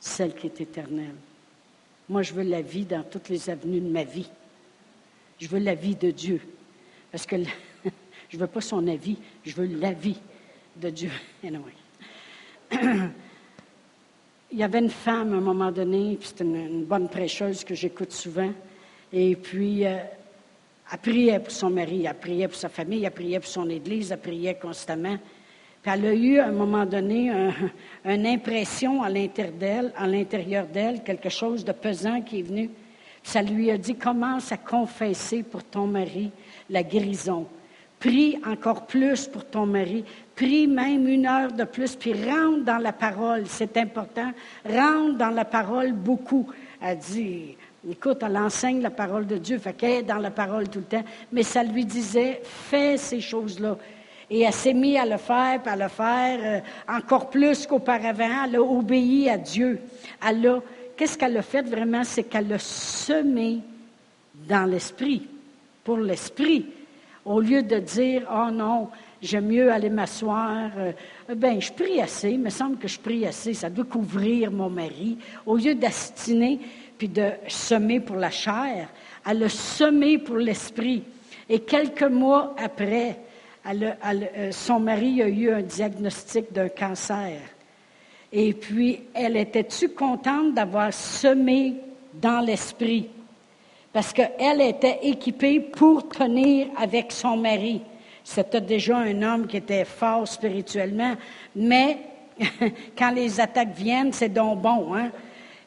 [0.00, 1.14] celle qui est éternelle.
[2.08, 4.28] Moi, je veux la vie dans toutes les avenues de ma vie.
[5.38, 6.40] Je veux la vie de Dieu.
[7.12, 7.36] Parce que
[8.28, 10.18] je ne veux pas son avis, je veux la vie
[10.76, 11.10] de Dieu.
[14.52, 17.74] Il y avait une femme à un moment donné, puis c'était une, bonne prêcheuse que
[17.74, 18.52] j'écoute souvent,
[19.10, 19.96] et puis euh,
[20.92, 24.12] elle priait pour son mari, elle priait pour sa famille, elle priait pour son église,
[24.12, 25.16] elle priait constamment.
[25.82, 27.32] Puis elle a eu à un moment donné
[28.04, 32.68] une impression à l'intérieur d'elle, quelque chose de pesant qui est venu.
[33.22, 36.30] ça lui a dit, commence à confesser pour ton mari
[36.68, 37.46] la guérison.
[37.98, 40.04] Prie encore plus pour ton mari.
[40.42, 43.44] Prie même une heure de plus, puis rentre dans la parole.
[43.46, 44.32] C'est important.
[44.68, 46.48] Rentre dans la parole beaucoup.
[46.80, 47.56] Elle dit,
[47.88, 50.84] écoute, elle enseigne la parole de Dieu, fait qu'elle est dans la parole tout le
[50.86, 51.04] temps.
[51.30, 53.78] Mais ça lui disait, fais ces choses-là.
[54.28, 58.44] Et elle s'est mise à le faire, à le faire euh, encore plus qu'auparavant.
[58.44, 59.78] Elle a obéi à Dieu.
[60.28, 60.58] Elle a,
[60.96, 62.02] qu'est-ce qu'elle a fait vraiment?
[62.02, 63.60] C'est qu'elle a semé
[64.48, 65.22] dans l'esprit,
[65.84, 66.66] pour l'esprit.
[67.24, 68.88] Au lieu de dire, oh non,
[69.22, 70.92] j'aime mieux aller m'asseoir, euh,
[71.34, 74.68] ben je prie assez, il me semble que je prie assez, ça doit couvrir mon
[74.68, 75.16] mari.
[75.46, 76.58] Au lieu d'astiner
[76.98, 78.88] puis de semer pour la chair,
[79.28, 81.02] elle a semé pour l'esprit.
[81.48, 83.18] Et quelques mois après,
[83.66, 87.40] euh, son mari a eu un diagnostic d'un cancer.
[88.32, 91.74] Et puis, elle était-tu contente d'avoir semé
[92.14, 93.08] dans l'esprit?
[93.92, 97.82] parce qu'elle était équipée pour tenir avec son mari.
[98.24, 101.14] C'était déjà un homme qui était fort spirituellement,
[101.56, 101.98] mais
[102.98, 105.10] quand les attaques viennent, c'est donc bon, hein,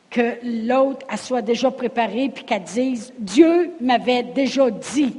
[0.10, 5.16] que l'autre soit déjà préparée puis qu'elle dise Dieu m'avait déjà dit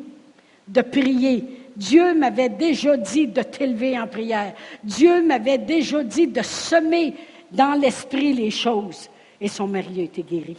[0.66, 1.44] de prier.
[1.76, 4.54] Dieu m'avait déjà dit de t'élever en prière.
[4.82, 7.14] Dieu m'avait déjà dit de semer
[7.52, 9.10] dans l'esprit les choses.
[9.40, 10.56] Et son mari a été guéri.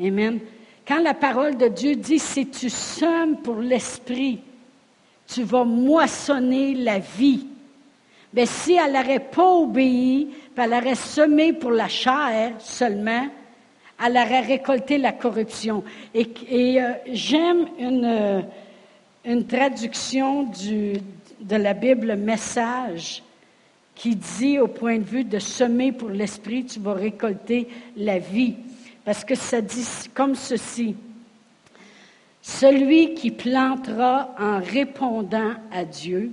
[0.00, 0.40] Amen.
[0.86, 4.40] Quand la parole de Dieu dit, si tu sèmes pour l'esprit,
[5.28, 7.46] tu vas moissonner la vie.
[8.32, 13.28] Mais si elle n'aurait pas obéi, elle aurait semé pour la chair seulement,
[14.04, 15.84] elle aurait récolté la corruption.
[16.14, 20.94] Et, euh, j'aime une, euh, traduction du,
[21.40, 23.22] de la Bible Message
[23.94, 28.54] qui dit au point de vue de semer pour l'esprit, tu vas récolter la vie.
[29.04, 30.94] Parce que ça dit comme ceci.
[32.48, 36.32] Celui qui plantera en répondant à Dieu,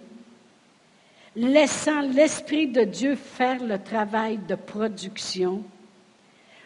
[1.35, 5.61] laissant l'Esprit de Dieu faire le travail de production,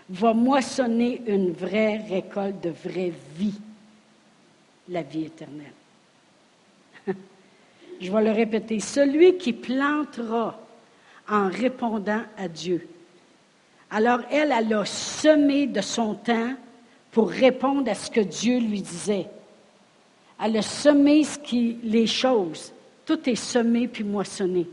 [0.08, 3.60] va moissonner une vraie récolte de vraie vie,
[4.88, 5.74] la vie éternelle.
[8.00, 8.80] Je vais le répéter.
[8.80, 10.60] Celui qui plantera
[11.28, 12.88] en répondant à Dieu.
[13.90, 16.54] Alors elle, elle a semé de son temps
[17.10, 19.26] pour répondre à ce que Dieu lui disait.
[20.44, 22.74] Elle a semé ce qui, les choses.
[23.06, 24.68] Tout est semé puis moissonné.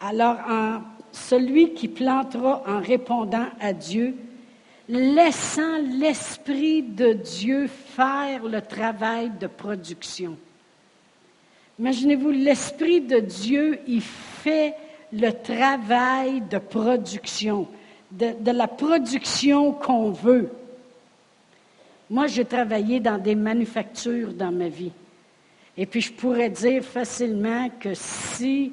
[0.00, 0.38] Alors,
[1.12, 4.16] celui qui plantera en répondant à Dieu,
[4.88, 10.36] laissant l'Esprit de Dieu faire le travail de production.
[11.78, 14.74] Imaginez-vous, l'Esprit de Dieu, il fait
[15.12, 17.68] le travail de production,
[18.10, 20.50] de, de la production qu'on veut.
[22.10, 24.92] Moi, j'ai travaillé dans des manufactures dans ma vie.
[25.76, 28.72] Et puis, je pourrais dire facilement que si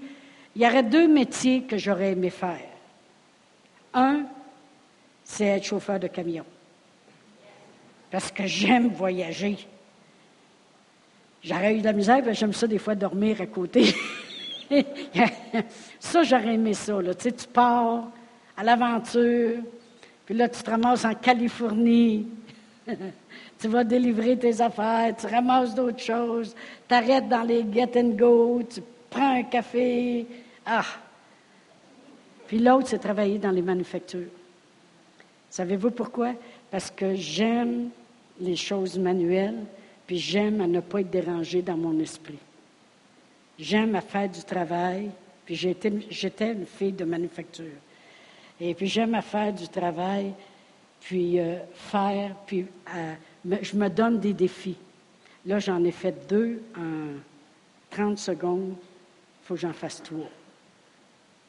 [0.58, 2.67] il y aurait deux métiers que j'aurais aimé faire.
[3.93, 4.26] Un,
[5.23, 6.45] c'est être chauffeur de camion.
[8.10, 9.56] Parce que j'aime voyager.
[11.43, 13.93] J'aurais eu de la misère, parce que j'aime ça des fois dormir à côté.
[16.00, 17.00] ça, j'aurais aimé ça.
[17.04, 17.13] Là.
[17.13, 18.08] Tu, sais, tu pars
[18.58, 19.60] à l'aventure,
[20.26, 22.26] puis là, tu te ramasses en Californie.
[23.59, 26.55] tu vas délivrer tes affaires, tu ramasses d'autres choses,
[26.87, 30.25] tu arrêtes dans les get and go, tu prends un café.
[30.65, 30.85] Ah!
[32.47, 34.29] Puis l'autre, c'est travailler dans les manufactures.
[35.49, 36.33] Savez-vous pourquoi?
[36.69, 37.89] Parce que j'aime
[38.39, 39.63] les choses manuelles,
[40.05, 42.37] puis j'aime à ne pas être dérangé dans mon esprit.
[43.57, 45.09] J'aime à faire du travail,
[45.45, 47.65] puis j'étais, une fille de manufacture.
[48.61, 50.33] Et puis j'aime à faire du travail,
[51.01, 52.65] puis euh, faire, puis
[52.95, 53.13] euh,
[53.62, 54.77] je me donne des défis.
[55.45, 57.17] Là, j'en ai fait deux en
[57.89, 58.75] 30 secondes.
[58.77, 60.29] Il faut que j'en fasse trois.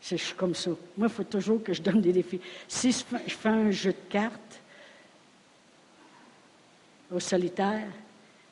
[0.00, 0.70] Je suis comme ça.
[0.96, 2.40] Moi, il faut toujours que je donne des défis.
[2.68, 4.60] Si je fais un jeu de cartes
[7.10, 7.88] au solitaire,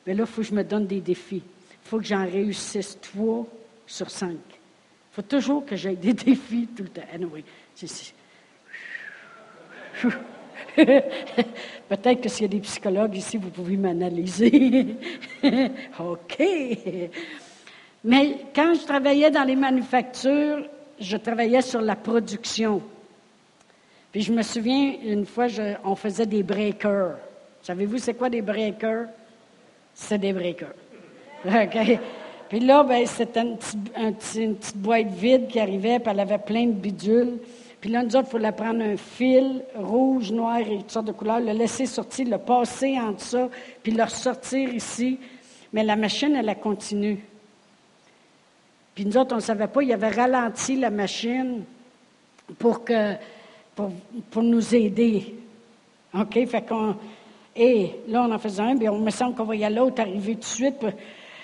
[0.05, 1.43] bien là, il faut que je me donne des défis.
[1.71, 3.47] Il faut que j'en réussisse trois
[3.85, 4.37] sur cinq.
[4.49, 7.01] Il faut toujours que j'aie des défis tout le temps.
[11.89, 14.95] Peut-être que s'il y a des psychologues ici, vous pouvez m'analyser.
[15.99, 16.43] OK.
[18.03, 20.67] Mais quand je travaillais dans les manufactures,
[20.99, 22.81] je travaillais sur la production.
[24.11, 25.47] Puis je me souviens, une fois,
[25.83, 27.17] on faisait des breakers.
[27.61, 29.07] Savez-vous, c'est quoi des breakers?
[29.93, 30.73] C'est des breakers.
[31.45, 31.99] OK.
[32.49, 36.71] Puis là, ben, c'était une, petite boîte vide qui arrivait, puis elle avait plein de
[36.71, 37.39] bidules.
[37.79, 41.07] Puis là, nous autres, il faut la prendre un fil rouge, noir et toutes sortes
[41.07, 43.49] de couleurs, le laisser sortir, le passer entre ça,
[43.83, 45.19] puis le ressortir ici.
[45.73, 47.19] Mais la machine, elle a continué.
[48.95, 51.63] Puis nous autres, on ne savait pas, il avait ralenti la machine
[52.57, 53.13] pour, que,
[53.75, 53.91] pour,
[54.31, 55.35] pour nous aider.
[56.15, 56.47] OK?
[56.47, 56.95] Fait qu'on.
[57.55, 60.39] Et là, on en faisait un, puis on me semble qu'on voyait l'autre arriver tout
[60.39, 60.85] de suite.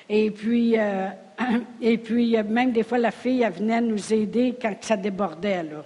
[0.10, 1.10] Et puis, euh,
[1.82, 5.84] et puis, même des fois, la fille, elle venait nous aider quand ça débordait, là.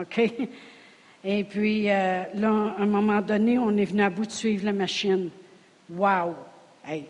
[0.00, 0.32] OK?
[1.24, 4.64] Et puis, euh, là, à un moment donné, on est venu à bout de suivre
[4.64, 5.30] la machine.
[5.90, 6.34] Wow!
[6.86, 7.06] Hey.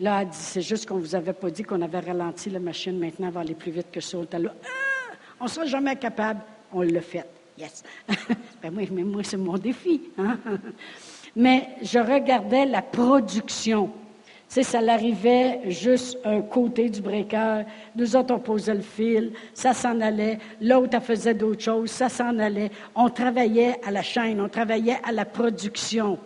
[0.00, 2.58] Là, elle dit, c'est juste qu'on ne vous avait pas dit qu'on avait ralenti la
[2.58, 2.98] machine.
[2.98, 4.18] Maintenant, elle va aller plus vite que ça.
[4.18, 5.14] Là, ah!
[5.40, 6.40] on ne sera jamais capable.
[6.72, 7.26] On l'a fait.
[7.58, 7.82] Yes!
[8.62, 10.00] ben moi, mais moi, c'est mon défi.
[10.16, 10.38] Hein?
[11.36, 13.90] mais je regardais la production
[14.52, 17.62] sais, ça l'arrivait juste un côté du breaker.
[17.96, 20.38] Nous autres, on posait le fil, ça s'en allait.
[20.60, 22.70] L'autre, faisait d'autres choses, ça s'en allait.
[22.94, 26.18] On travaillait à la chaîne, on travaillait à la production.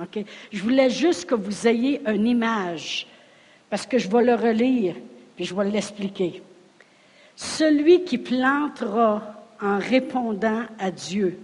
[0.00, 0.24] OK?
[0.50, 3.06] Je voulais juste que vous ayez une image,
[3.68, 4.94] parce que je vais le relire,
[5.34, 6.42] puis je vais l'expliquer.
[7.34, 9.22] Celui qui plantera
[9.60, 11.38] en répondant à Dieu,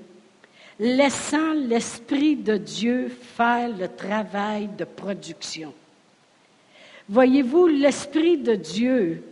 [0.80, 5.74] laissant l'Esprit de Dieu faire le travail de production.
[7.12, 9.22] Voyez-vous, l'Esprit de Dieu,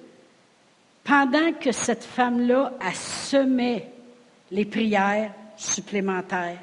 [1.03, 3.87] pendant que cette femme-là a semé
[4.51, 6.59] les prières supplémentaires,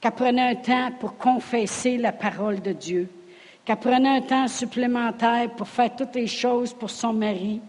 [0.00, 3.08] qu'elle prenait un temps pour confesser la parole de Dieu,
[3.64, 7.60] qu'elle prenait un temps supplémentaire pour faire toutes les choses pour son mari.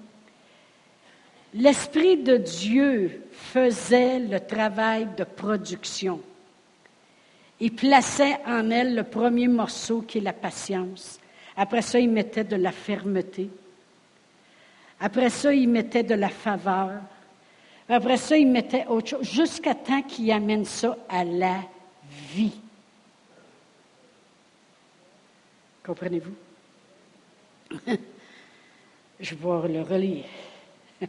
[1.55, 6.21] L'Esprit de Dieu faisait le travail de production.
[7.59, 11.19] Il plaçait en elle le premier morceau qui est la patience.
[11.57, 13.49] Après ça, il mettait de la fermeté.
[14.99, 17.01] Après ça, il mettait de la faveur.
[17.87, 21.59] Après ça, il mettait autre chose, jusqu'à temps qu'il amène ça à la
[22.33, 22.59] vie.
[25.85, 26.33] Comprenez-vous?
[29.19, 30.25] Je vais le relire.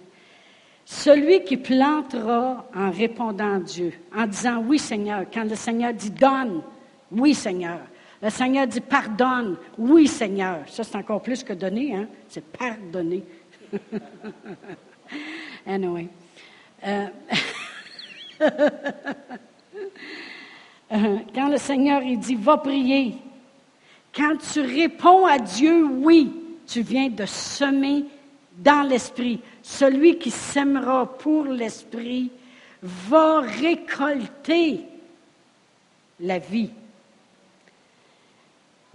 [0.85, 6.11] Celui qui plantera en répondant à Dieu, en disant oui Seigneur, quand le Seigneur dit
[6.11, 6.63] donne,
[7.11, 7.81] oui Seigneur.
[8.27, 10.65] Le Seigneur dit pardonne, oui Seigneur.
[10.67, 12.09] Ça, c'est encore plus que donner, hein?
[12.29, 13.23] C'est pardonner.
[15.65, 16.09] anyway.
[16.85, 17.07] Euh,
[20.91, 23.15] euh, quand le Seigneur dit va prier,
[24.12, 26.33] quand tu réponds à Dieu oui,
[26.67, 28.07] tu viens de semer
[28.59, 29.39] dans l'esprit.
[29.62, 32.33] Celui qui sèmera pour l'esprit
[32.83, 34.81] va récolter
[36.19, 36.73] la vie.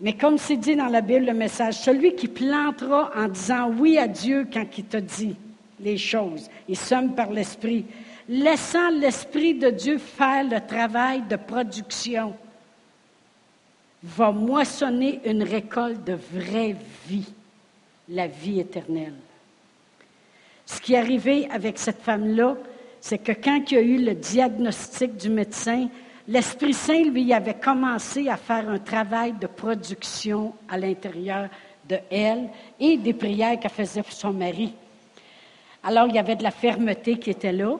[0.01, 3.99] Mais comme c'est dit dans la Bible, le message, celui qui plantera en disant oui
[3.99, 5.35] à Dieu quand il te dit
[5.79, 7.85] les choses, il somme par l'Esprit,
[8.27, 12.35] laissant l'Esprit de Dieu faire le travail de production,
[14.03, 16.75] va moissonner une récolte de vraie
[17.07, 17.31] vie,
[18.09, 19.13] la vie éternelle.
[20.65, 22.57] Ce qui est arrivé avec cette femme-là,
[22.99, 25.89] c'est que quand il y a eu le diagnostic du médecin,
[26.31, 31.49] l'Esprit Saint, lui, avait commencé à faire un travail de production à l'intérieur
[31.89, 34.73] de elle et des prières qu'elle faisait pour son mari.
[35.83, 37.77] Alors, il y avait de la fermeté qui était là.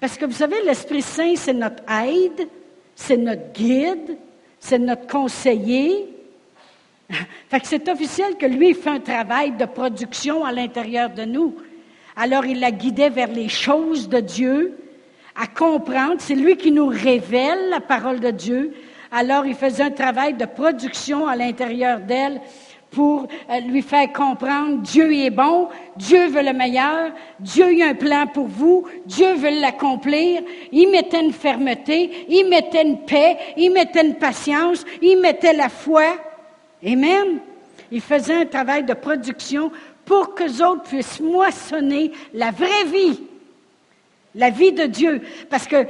[0.00, 2.48] Parce que vous savez, l'Esprit Saint, c'est notre aide,
[2.96, 4.18] c'est notre guide,
[4.58, 6.08] c'est notre conseiller.
[7.48, 11.54] Fait que c'est officiel que lui, fait un travail de production à l'intérieur de nous.
[12.16, 14.76] Alors, il la guidait vers les choses de Dieu,
[15.36, 16.16] à comprendre.
[16.18, 18.72] C'est lui qui nous révèle la parole de Dieu.
[19.10, 22.40] Alors, il faisait un travail de production à l'intérieur d'elle
[22.90, 27.94] pour euh, lui faire comprendre Dieu est bon, Dieu veut le meilleur, Dieu a un
[27.94, 30.42] plan pour vous, Dieu veut l'accomplir.
[30.70, 35.68] Il mettait une fermeté, il mettait une paix, il mettait une patience, il mettait la
[35.68, 36.04] foi.
[36.86, 37.40] Amen.
[37.90, 39.72] Il faisait un travail de production
[40.04, 43.20] pour que les autres puissent moissonner la vraie vie
[44.34, 45.22] la vie de Dieu.
[45.48, 45.86] Parce que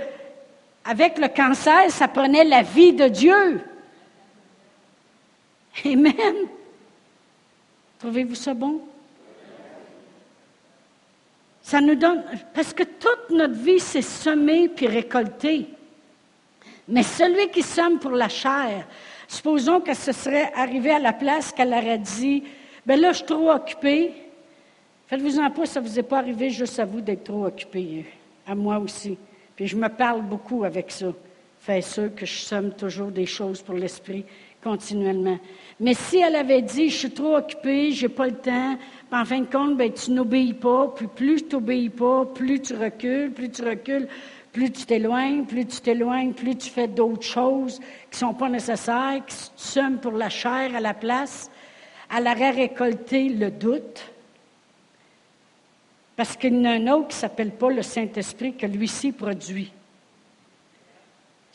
[0.85, 3.61] avec le cancer, ça prenait la vie de Dieu.
[5.85, 6.35] Amen.
[7.99, 8.83] Trouvez-vous ça bon?
[11.63, 15.67] Ça nous donne, parce que toute notre vie, c'est semer puis récolter.
[16.87, 18.87] Mais celui qui sème pour la chair,
[19.27, 22.45] supposons que ce serait arrivé à la place qu'elle aurait dit,
[22.85, 24.13] ben là, je suis trop occupée.
[25.07, 28.05] Faites-vous-en pas, ça ne vous est pas arrivé juste à vous d'être trop occupé
[28.47, 29.19] à moi aussi.
[29.57, 31.07] Puis je me parle beaucoup avec ça.
[31.61, 34.25] Fait sûr que je somme toujours des choses pour l'esprit
[34.63, 35.39] continuellement.
[35.79, 38.79] Mais si elle avait dit, je suis trop occupée, j'ai pas le temps,
[39.13, 42.75] en fin de compte, ben, tu n'obéis pas, puis plus tu n'obéis pas, plus tu
[42.75, 44.09] recules, plus tu recules,
[44.53, 47.81] plus tu t'éloignes, plus tu t'éloignes, plus tu fais d'autres choses
[48.11, 51.51] qui sont pas nécessaires, qui sommes pour la chair à la place.
[52.17, 54.14] Elle aurait récolté le doute,
[56.17, 59.13] parce qu'il y en a un autre qui ne s'appelle pas le Saint-Esprit que lui-ci
[59.13, 59.73] produit.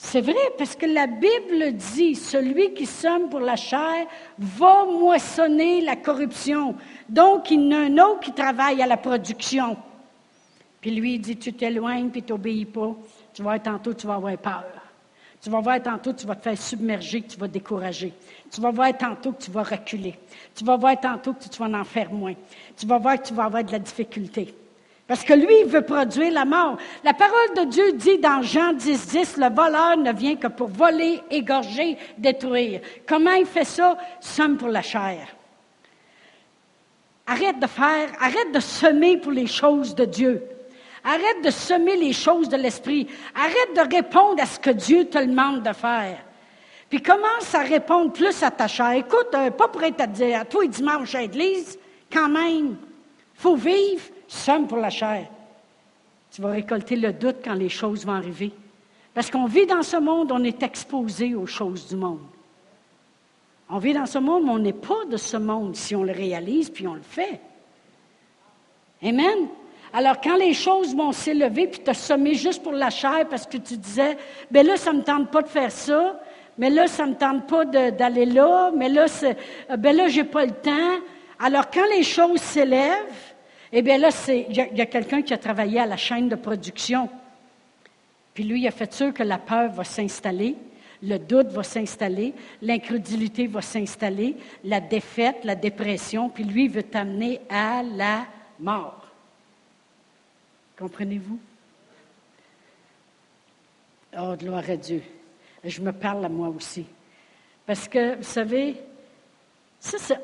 [0.02, 5.82] C'est vrai, parce que la Bible dit, celui qui somme pour la chair va moissonner
[5.82, 6.76] la corruption.
[7.10, 9.76] Donc, il y en a un autre qui travaille à la production.
[10.80, 12.96] Puis lui, il dit, tu t'éloignes, puis tu n'obéis pas.
[13.34, 14.79] Tu vas tantôt, tu vas avoir peur.
[15.42, 18.14] Tu vas voir tantôt, tu vas te faire submerger, que tu vas décourager.
[18.52, 20.16] Tu vas voir tantôt que tu vas reculer.
[20.54, 22.36] Tu vas voir tantôt que tu vas en faire moins.
[22.76, 24.54] Tu vas voir que tu vas avoir de la difficulté.
[25.08, 26.78] Parce que lui, il veut produire la mort.
[27.04, 30.68] La parole de Dieu dit dans Jean 10, 10, le voleur ne vient que pour
[30.68, 32.82] voler, égorger, détruire.
[33.08, 33.98] Comment il fait ça?
[34.20, 35.28] Somme pour la chair.
[37.26, 40.44] Arrête de faire, arrête de semer pour les choses de Dieu.
[41.04, 43.08] Arrête de semer les choses de l'esprit.
[43.36, 46.20] Arrête de répondre à ce que Dieu te demande de faire.
[46.90, 48.92] Puis commence à répondre plus à ta chair.
[48.92, 51.78] Écoute, euh, pas pour être à dire à toi dimanche à l'église,
[52.12, 52.76] quand même.
[53.36, 55.28] faut vivre, somme pour la chair.
[56.32, 58.52] Tu vas récolter le doute quand les choses vont arriver.
[59.14, 62.26] Parce qu'on vit dans ce monde, on est exposé aux choses du monde.
[63.70, 66.12] On vit dans ce monde, mais on n'est pas de ce monde si on le
[66.12, 67.40] réalise, puis on le fait.
[69.04, 69.48] Amen?
[69.92, 73.58] Alors, quand les choses vont s'élever, puis te sommer juste pour la chair parce que
[73.58, 74.18] tu disais,
[74.52, 76.20] ben là, ça ne me tente pas de faire ça,
[76.58, 80.46] mais là, ça ne me tente pas d'aller là, mais là, euh, ben là, pas
[80.46, 81.00] le temps.
[81.40, 83.34] Alors, quand les choses s'élèvent,
[83.72, 86.36] eh bien là, il y a, a quelqu'un qui a travaillé à la chaîne de
[86.36, 87.10] production.
[88.34, 90.56] Puis lui, il a fait sûr que la peur va s'installer,
[91.02, 96.84] le doute va s'installer, l'incrédulité va s'installer, la défaite, la dépression, puis lui, il veut
[96.84, 98.26] t'amener à la
[98.60, 98.99] mort.
[100.80, 101.38] Comprenez-vous?
[104.18, 105.04] Oh, gloire à Dieu.
[105.62, 106.86] Je me parle à moi aussi.
[107.66, 108.78] Parce que, vous savez,
[109.78, 110.20] ça, c'est.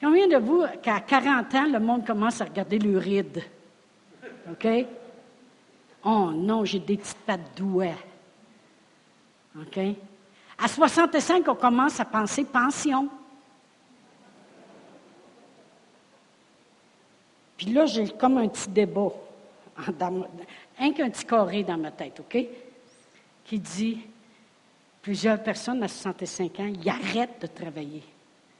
[0.00, 3.44] Combien de vous, qu'à 40 ans, le monde commence à regarder l'uride?
[4.50, 4.66] OK?
[6.04, 7.94] Oh non, j'ai des petites pattes douées.
[9.56, 9.78] OK?
[10.58, 13.08] À 65, on commence à penser pension.
[17.56, 19.12] Puis là, j'ai comme un petit débat,
[19.76, 22.38] un qu'un petit carré dans ma tête, OK?
[23.44, 24.00] Qui dit
[25.00, 28.02] plusieurs personnes à 65 ans, ils arrêtent de travailler.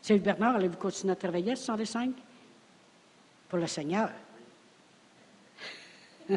[0.01, 2.11] Sœur Bernard, allez-vous continuer à travailler à 65?
[3.49, 4.11] Pour le Seigneur.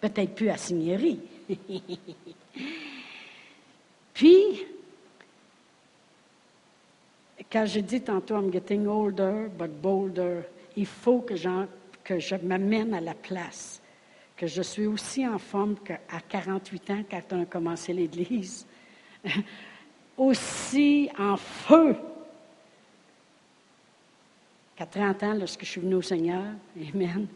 [0.00, 1.20] Peut-être plus à Signerie.
[4.14, 4.66] Puis,
[7.50, 10.42] quand j'ai dit tantôt, I'm getting older, but bolder,
[10.76, 11.34] il faut que,
[12.10, 13.80] que je m'amène à la place,
[14.36, 18.66] que je suis aussi en forme qu'à 48 ans, quand on a commencé l'Église,
[20.18, 21.94] aussi en feu
[24.74, 26.42] qu'à 30 ans, lorsque je suis venu au Seigneur.
[26.92, 27.28] Amen.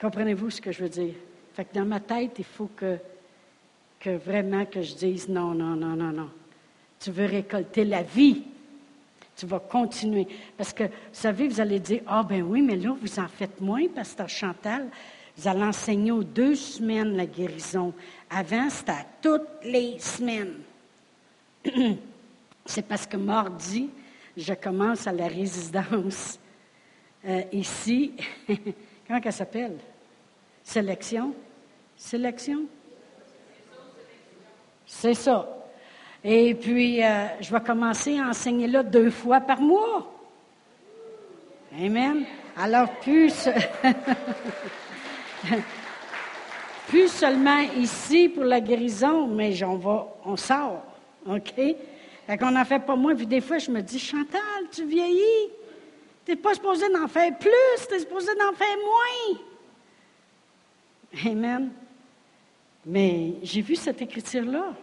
[0.00, 1.14] Comprenez-vous ce que je veux dire?
[1.54, 2.96] Fait que dans ma tête, il faut que,
[3.98, 6.30] que vraiment que je dise non, non, non, non, non.
[7.00, 8.44] Tu veux récolter la vie.
[9.40, 10.28] Tu vas continuer.
[10.54, 13.58] Parce que, vous savez, vous allez dire, ah ben oui, mais là, vous en faites
[13.58, 14.90] moins, pasteur Chantal.
[15.34, 17.94] Vous allez enseigner aux deux semaines la guérison.
[18.28, 20.56] Avant, c'était toutes les semaines.
[22.66, 23.88] C'est parce que mardi,
[24.36, 26.38] je commence à la résidence
[27.24, 28.12] euh, ici.
[29.06, 29.78] Comment elle s'appelle?
[30.62, 31.34] Sélection?
[31.96, 32.66] Sélection?
[34.84, 35.59] C'est ça.
[36.22, 40.12] Et puis, euh, je vais commencer à enseigner là deux fois par mois.
[41.78, 42.24] Amen.
[42.56, 43.48] Alors, plus.
[46.88, 50.82] plus seulement ici pour la guérison, mais on va, on sort.
[51.26, 51.54] OK?
[52.26, 53.14] Fait qu'on n'en fait pas moins.
[53.14, 54.40] Puis des fois, je me dis, Chantal,
[54.70, 55.50] tu vieillis.
[56.24, 59.38] Tu n'es pas supposé d'en faire plus, tu es supposé d'en faire moins.
[61.32, 61.70] Amen.
[62.84, 64.74] Mais j'ai vu cette écriture-là,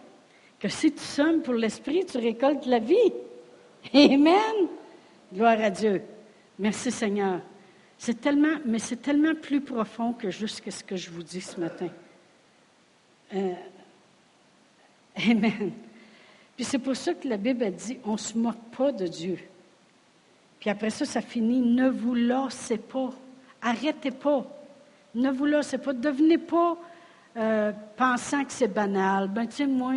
[0.58, 3.12] que si tu sommes pour l'esprit, tu récoltes la vie.
[3.94, 4.68] Amen.
[5.32, 6.02] Gloire à Dieu.
[6.58, 7.40] Merci Seigneur.
[7.96, 11.58] C'est tellement, mais c'est tellement plus profond que juste ce que je vous dis ce
[11.60, 11.88] matin.
[13.34, 13.54] Euh,
[15.16, 15.72] amen.
[16.56, 19.06] Puis c'est pour ça que la Bible a dit, on ne se moque pas de
[19.06, 19.38] Dieu.
[20.58, 23.10] Puis après ça, ça finit, ne vous lassez pas.
[23.62, 24.44] Arrêtez pas.
[25.14, 25.92] Ne vous lassez pas.
[25.92, 26.76] Devenez pas
[27.36, 29.28] euh, pensant que c'est banal.
[29.28, 29.94] Ben, sais, moi,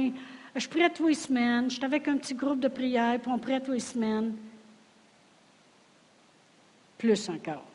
[0.56, 1.70] je prie tous les semaines.
[1.70, 4.36] Je suis avec un petit groupe de prière, puis on prie tous les semaines.
[6.98, 7.66] Plus encore.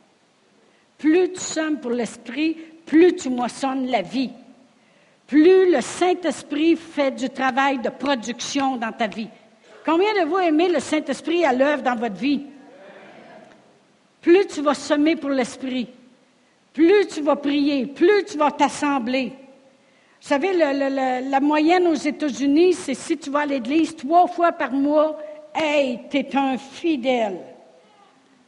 [0.98, 2.56] Plus tu sommes pour l'Esprit,
[2.86, 4.30] plus tu moissonnes la vie.
[5.26, 9.28] Plus le Saint-Esprit fait du travail de production dans ta vie.
[9.84, 12.42] Combien de vous aimez le Saint-Esprit à l'œuvre dans votre vie?
[14.20, 15.88] Plus tu vas semer pour l'Esprit,
[16.72, 19.32] plus tu vas prier, plus tu vas t'assembler.
[20.20, 24.72] Vous savez, la moyenne aux États-Unis, c'est si tu vas à l'église trois fois par
[24.72, 25.18] mois,
[25.54, 27.38] hey, tu es un fidèle.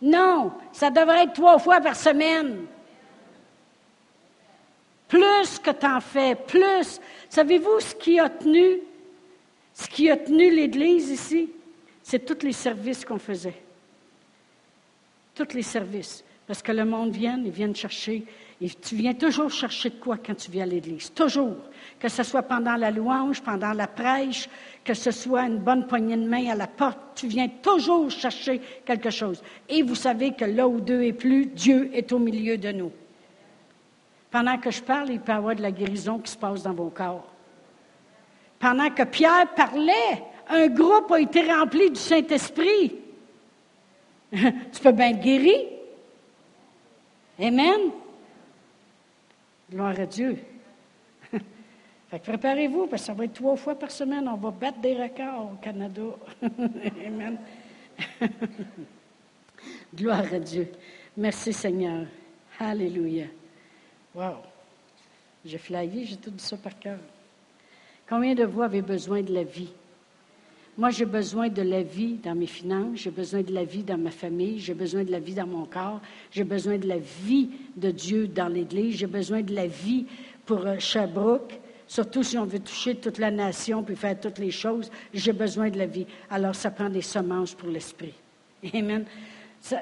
[0.01, 2.67] Non, ça devrait être trois fois par semaine.
[5.09, 7.01] Plus que tu en fais, plus.
[7.29, 8.81] Savez-vous ce qui a tenu,
[9.73, 11.51] ce qui a tenu l'Église ici?
[12.03, 13.61] C'est tous les services qu'on faisait.
[15.35, 16.25] Tous les services.
[16.47, 18.25] Parce que le monde vient, ils viennent chercher.
[18.61, 21.13] Tu viens toujours chercher quoi quand tu viens à l'Église?
[21.13, 21.57] Toujours.
[22.01, 24.49] Que ce soit pendant la louange, pendant la prêche,
[24.83, 28.61] que ce soit une bonne poignée de main à la porte, tu viens toujours chercher
[28.85, 29.43] quelque chose.
[29.69, 32.91] Et vous savez que là où deux est plus, Dieu est au milieu de nous.
[34.29, 36.75] Pendant que je parle, il peut y avoir de la guérison qui se passe dans
[36.75, 37.27] vos corps.
[38.59, 42.97] Pendant que Pierre parlait, un groupe a été rempli du Saint-Esprit.
[44.33, 45.55] tu peux bien être guéri.
[47.41, 47.93] Amen.
[49.71, 50.39] Gloire à Dieu.
[52.11, 54.27] Fait préparez-vous, parce que ça va être trois fois par semaine.
[54.29, 56.03] On va battre des records au Canada.
[57.07, 57.39] Amen.
[59.95, 60.69] Gloire à Dieu.
[61.17, 62.07] Merci Seigneur.
[62.59, 63.27] Alléluia.
[64.15, 64.37] Wow.
[65.45, 66.99] J'ai flyé, j'ai tout dit ça par cœur.
[68.09, 69.73] Combien de vous avez besoin de la vie?
[70.79, 73.99] Moi, j'ai besoin de la vie dans mes finances, j'ai besoin de la vie dans
[73.99, 76.01] ma famille, j'ai besoin de la vie dans mon corps,
[76.31, 80.07] j'ai besoin de la vie de Dieu dans l'Église, j'ai besoin de la vie
[80.47, 81.59] pour euh, Sherbrooke,
[81.89, 85.69] surtout si on veut toucher toute la nation puis faire toutes les choses, j'ai besoin
[85.69, 86.07] de la vie.
[86.31, 88.15] Alors, ça prend des semences pour l'esprit.
[88.73, 89.05] Amen.
[89.73, 89.77] Euh,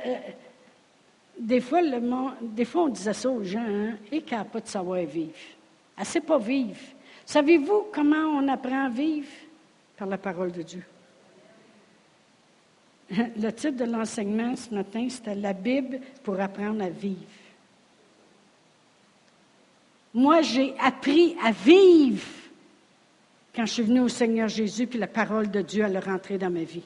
[1.38, 2.00] des, fois, le
[2.40, 5.34] des fois, on disait ça aux gens, hein, et qu'elle n'a pas de savoir vivre.
[5.94, 6.80] Elle ne sait pas vivre.
[7.26, 9.26] Savez-vous comment on apprend à vivre?
[9.96, 10.84] Par la parole de Dieu.
[13.10, 17.20] Le titre de l'enseignement ce matin, c'était La Bible pour apprendre à vivre.
[20.12, 22.26] Moi, j'ai appris à vivre
[23.54, 26.50] quand je suis venue au Seigneur Jésus, puis la parole de Dieu allait rentrer dans
[26.50, 26.84] ma vie.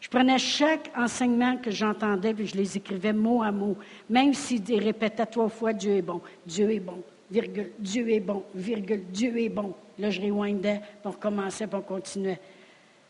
[0.00, 3.76] Je prenais chaque enseignement que j'entendais, puis je les écrivais mot à mot,
[4.08, 8.44] même s'ils répétaient trois fois Dieu est bon, Dieu est bon, virgule, Dieu est bon,
[8.54, 9.74] virgule, Dieu est bon.
[9.98, 12.02] Là, je rewindais, puis on recommençait, puis on.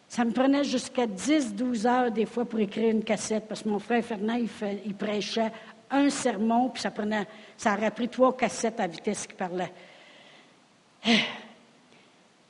[0.08, 3.68] Ça me prenait jusqu'à 10, 12 heures des fois pour écrire une cassette, parce que
[3.68, 4.40] mon frère Fernand,
[4.84, 5.52] il, prêchait
[5.88, 9.72] un sermon, puis ça prenait, ça aurait pris trois cassettes à vitesse qu'il parlait.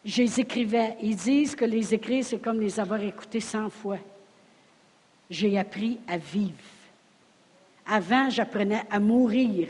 [0.04, 0.96] Je les écrivais.
[1.02, 3.98] Ils disent que les écrire, c'est comme les avoir écoutés cent fois.
[5.28, 6.54] J'ai appris à vivre.
[7.86, 9.68] Avant, j'apprenais à mourir.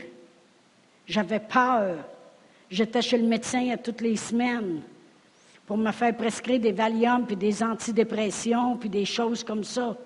[1.11, 1.97] J'avais peur.
[2.69, 4.81] J'étais chez le médecin à toutes les semaines
[5.65, 9.97] pour me faire prescrire des Valium, puis des antidépressions, puis des choses comme ça.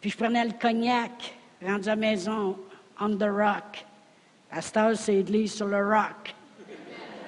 [0.00, 1.32] Puis je prenais le cognac
[1.64, 2.58] rendu à la maison,
[3.00, 3.86] on the rock.
[4.50, 4.60] À
[4.96, 6.34] c'est église sur le rock.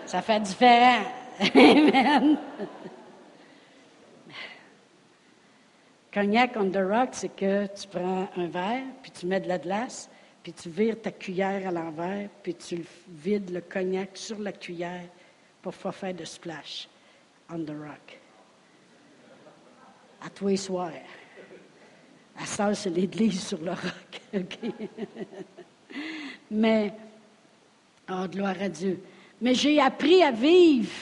[0.05, 1.05] Ça fait différent.
[1.55, 2.37] Amen.
[6.13, 9.59] Cognac on the rock, c'est que tu prends un verre, puis tu mets de la
[9.59, 10.11] glace,
[10.43, 15.05] puis tu vires ta cuillère à l'envers, puis tu vides le cognac sur la cuillère
[15.61, 16.89] pour pas faire de splash
[17.53, 18.19] on the rock.
[20.25, 20.93] À tous les soirs.
[22.39, 24.21] À ça, c'est l'église sur le roc.
[26.51, 26.93] Mais,
[28.11, 29.01] oh, gloire à Dieu.
[29.41, 30.93] Mais j'ai appris à vivre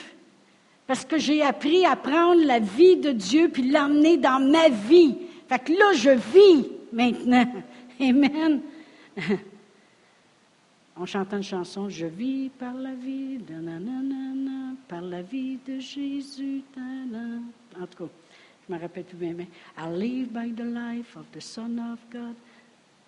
[0.87, 5.17] parce que j'ai appris à prendre la vie de Dieu puis l'emmener dans ma vie.
[5.49, 7.47] Fait que là, je vis maintenant.
[8.01, 8.61] Amen.
[10.97, 13.39] On chante une chanson, Je vis par la vie,
[14.89, 16.63] par la vie de Jésus.
[17.81, 18.11] En tout cas,
[18.69, 19.49] je me rappelle plus bien, mais
[19.79, 22.35] I live by the life of the Son of God.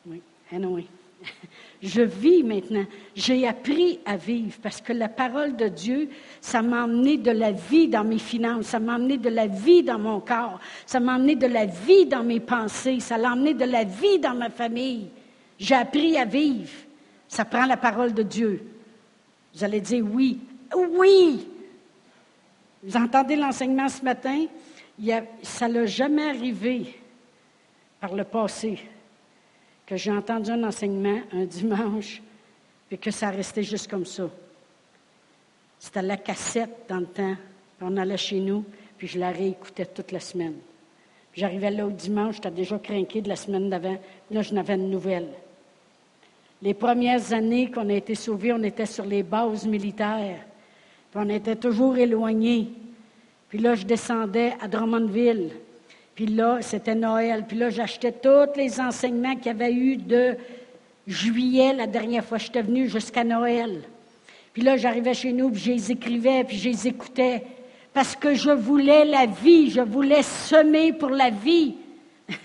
[0.06, 0.86] Oui, anyway.
[1.82, 2.84] Je vis maintenant.
[3.14, 6.08] J'ai appris à vivre parce que la parole de Dieu,
[6.40, 9.84] ça m'a emmené de la vie dans mes finances, ça m'a emmené de la vie
[9.84, 13.54] dans mon corps, ça m'a emmené de la vie dans mes pensées, ça l'a emmené
[13.54, 15.10] de la vie dans ma famille.
[15.62, 16.72] J'ai appris à vivre.
[17.28, 18.66] Ça prend la parole de Dieu.
[19.54, 20.40] Vous allez dire oui.
[20.74, 21.48] Oui!
[22.82, 24.46] Vous entendez l'enseignement ce matin?
[25.42, 26.98] ça n'a jamais arrivé
[28.00, 28.78] par le passé
[29.86, 32.20] que j'ai entendu un enseignement un dimanche,
[32.90, 34.28] et que ça restait juste comme ça.
[35.78, 37.36] C'était la cassette dans le temps.
[37.80, 38.64] On allait chez nous,
[38.98, 40.56] puis je la réécoutais toute la semaine.
[41.34, 43.98] J'arrivais là au dimanche, j'étais déjà craqué de la semaine d'avant.
[44.30, 45.28] Là, je n'avais une nouvelle.
[46.62, 50.38] Les premières années qu'on a été sauvés, on était sur les bases militaires.
[51.10, 52.68] Puis on était toujours éloignés.
[53.48, 55.50] Puis là, je descendais à Drummondville.
[56.14, 57.44] Puis là, c'était Noël.
[57.48, 60.36] Puis là, j'achetais tous les enseignements qu'il y avait eu de
[61.08, 63.82] juillet, la dernière fois que j'étais venue, jusqu'à Noël.
[64.52, 67.42] Puis là, j'arrivais chez nous, puis je les écrivais, puis je les écoutais.
[67.92, 71.74] Parce que je voulais la vie, je voulais semer pour la vie.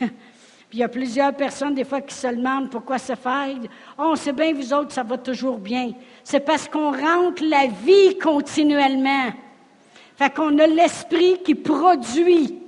[0.70, 3.70] puis il y a plusieurs personnes, des fois, qui se demandent pourquoi ça fait.
[3.98, 5.94] Oh, c'est bien, vous autres, ça va toujours bien.
[6.26, 9.32] C'est parce qu'on rentre la vie continuellement.
[10.18, 12.60] Fait qu'on a l'esprit qui produit.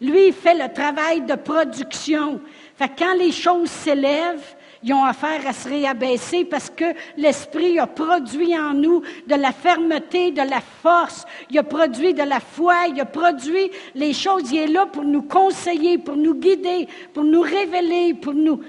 [0.00, 2.40] Lui, il fait le travail de production.
[2.76, 6.84] Fait que quand les choses s'élèvent, ils ont affaire à se réabaisser parce que
[7.16, 12.22] l'Esprit a produit en nous de la fermeté, de la force, il a produit de
[12.22, 16.34] la foi, il a produit les choses, il est là pour nous conseiller, pour nous
[16.34, 18.60] guider, pour nous révéler, pour nous...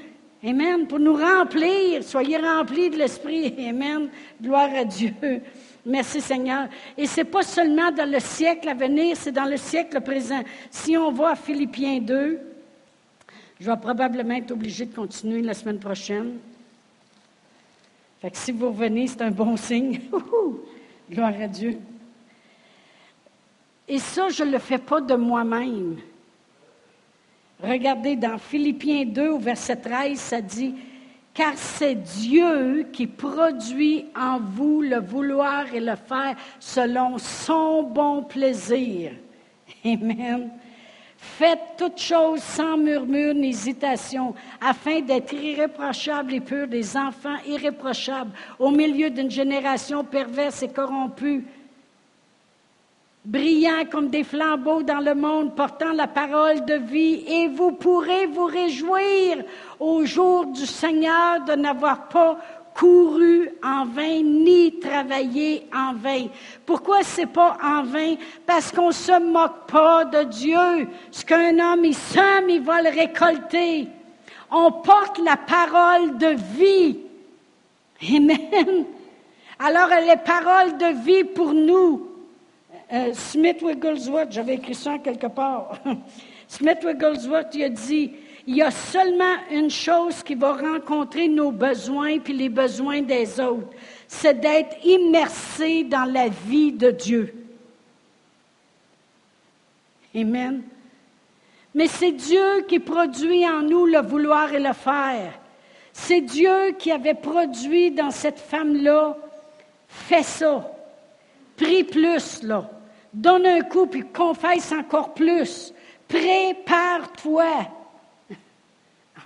[0.47, 2.03] Amen, pour nous remplir.
[2.03, 3.55] Soyez remplis de l'Esprit.
[3.67, 4.09] Amen.
[4.39, 5.11] Gloire à Dieu.
[5.83, 6.67] Merci Seigneur.
[6.95, 10.43] Et ce n'est pas seulement dans le siècle à venir, c'est dans le siècle présent.
[10.69, 12.54] Si on à Philippiens 2,
[13.59, 16.37] je vais probablement être obligé de continuer la semaine prochaine.
[18.21, 20.01] Fait si vous revenez, c'est un bon signe.
[21.09, 21.77] Gloire à Dieu.
[23.87, 25.97] Et ça, je ne le fais pas de moi-même.
[27.61, 30.75] Regardez dans Philippiens 2 au verset 13, ça dit,
[31.33, 38.23] car c'est Dieu qui produit en vous le vouloir et le faire selon son bon
[38.23, 39.11] plaisir.
[39.85, 40.49] Amen.
[41.37, 48.31] Faites toutes choses sans murmure ni hésitation, afin d'être irréprochables et purs, des enfants irréprochables,
[48.57, 51.45] au milieu d'une génération perverse et corrompue,
[53.25, 58.27] brillants comme des flambeaux dans le monde, portant la parole de vie, et vous pourrez
[58.27, 59.43] vous réjouir
[59.77, 62.37] au jour du Seigneur de n'avoir pas
[62.75, 66.27] couru en vain, ni travaillé en vain.
[66.65, 68.15] Pourquoi c'est pas en vain?
[68.45, 70.89] Parce qu'on se moque pas de Dieu.
[71.09, 73.87] Ce qu'un homme il sème, il va le récolter.
[74.51, 76.99] On porte la parole de vie.
[78.13, 78.85] Amen.
[79.57, 82.09] Alors, elle est parole de vie pour nous.
[82.91, 85.79] Euh, Smith Wigglesworth, j'avais écrit ça quelque part.
[86.47, 88.11] Smith Wigglesworth, il a dit,
[88.47, 93.39] il y a seulement une chose qui va rencontrer nos besoins puis les besoins des
[93.39, 93.69] autres,
[94.07, 97.33] c'est d'être immersé dans la vie de Dieu.
[100.15, 100.61] Amen.
[101.73, 105.33] Mais c'est Dieu qui produit en nous le vouloir et le faire.
[105.91, 109.17] C'est Dieu qui avait produit dans cette femme-là,
[109.87, 110.71] fais ça,
[111.57, 112.69] prie plus, là,
[113.13, 115.73] donne un coup, puis confesse encore plus,
[116.07, 117.45] prépare-toi.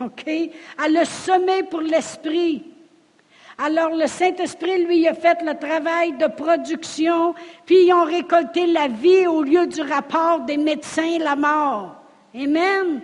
[0.02, 0.30] OK?
[0.78, 2.64] À le semer pour l'esprit.
[3.58, 7.36] Alors le Saint-Esprit, lui, a fait le travail de production,
[7.66, 11.96] puis ils ont récolté la vie au lieu du rapport des médecins, la mort.
[12.34, 13.02] Amen?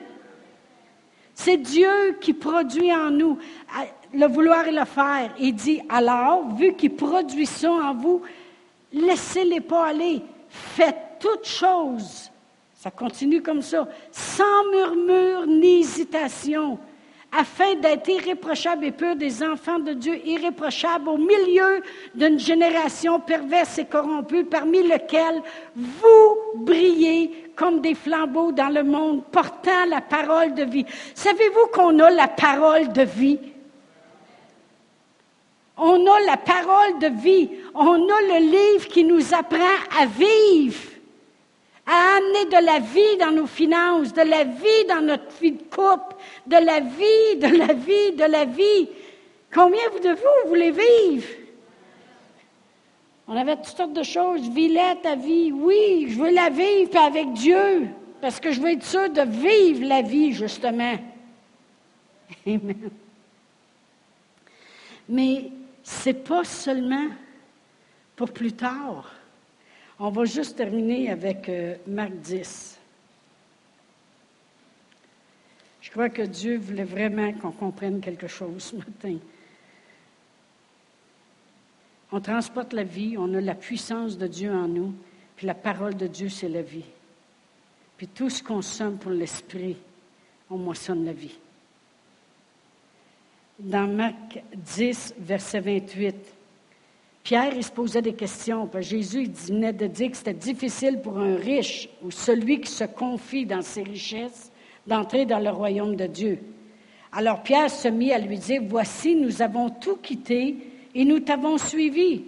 [1.34, 3.38] C'est Dieu qui produit en nous
[4.14, 5.32] le vouloir et le faire.
[5.38, 8.22] Il dit, alors, vu qu'il produit ça en vous,
[8.94, 10.22] laissez-les pas aller.
[10.48, 12.32] Faites toutes choses
[12.86, 16.78] ça continue comme ça, sans murmure ni hésitation,
[17.36, 21.82] afin d'être irréprochable et pur des enfants de Dieu, irréprochables au milieu
[22.14, 25.42] d'une génération perverse et corrompue, parmi lesquels
[25.76, 30.86] vous brillez comme des flambeaux dans le monde, portant la parole de vie.
[31.16, 33.40] Savez-vous qu'on a la parole de vie?
[35.76, 37.50] On a la parole de vie.
[37.74, 40.95] On a le livre qui nous apprend à vivre
[41.86, 45.64] à amener de la vie dans nos finances, de la vie dans notre vie de
[45.64, 46.16] couple,
[46.48, 48.90] de la vie, de la vie, de la vie.
[49.54, 51.28] Combien de vous voulez vivre?
[53.28, 54.50] On avait toutes sortes de choses.
[54.50, 55.52] Vis-la ta vie.
[55.52, 57.88] Oui, je veux la vivre avec Dieu,
[58.22, 60.96] parce que je veux être sûr de vivre la vie, justement.
[62.48, 62.90] Amen.
[65.08, 65.52] Mais
[65.84, 67.08] ce n'est pas seulement
[68.16, 69.15] pour plus tard.
[69.98, 72.78] On va juste terminer avec euh, Marc 10.
[75.82, 79.18] Je crois que Dieu voulait vraiment qu'on comprenne quelque chose ce matin.
[82.12, 84.94] On transporte la vie, on a la puissance de Dieu en nous,
[85.38, 86.86] puis la parole de Dieu, c'est la vie.
[87.96, 89.78] Puis tout ce qu'on somme pour l'esprit,
[90.50, 91.38] on moissonne la vie.
[93.58, 96.35] Dans Marc 10, verset 28,
[97.26, 98.70] Pierre, il se posait des questions.
[98.82, 102.84] Jésus il venait de dire que c'était difficile pour un riche ou celui qui se
[102.84, 104.52] confie dans ses richesses
[104.86, 106.40] d'entrer dans le royaume de Dieu.
[107.12, 110.56] Alors Pierre se mit à lui dire, Voici, nous avons tout quitté
[110.94, 112.26] et nous t'avons suivi.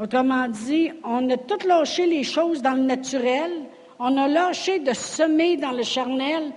[0.00, 3.50] Autrement dit, on a tout lâché les choses dans le naturel,
[3.98, 6.52] on a lâché de semer dans le charnel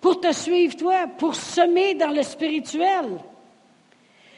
[0.00, 3.06] pour te suivre toi, pour semer dans le spirituel.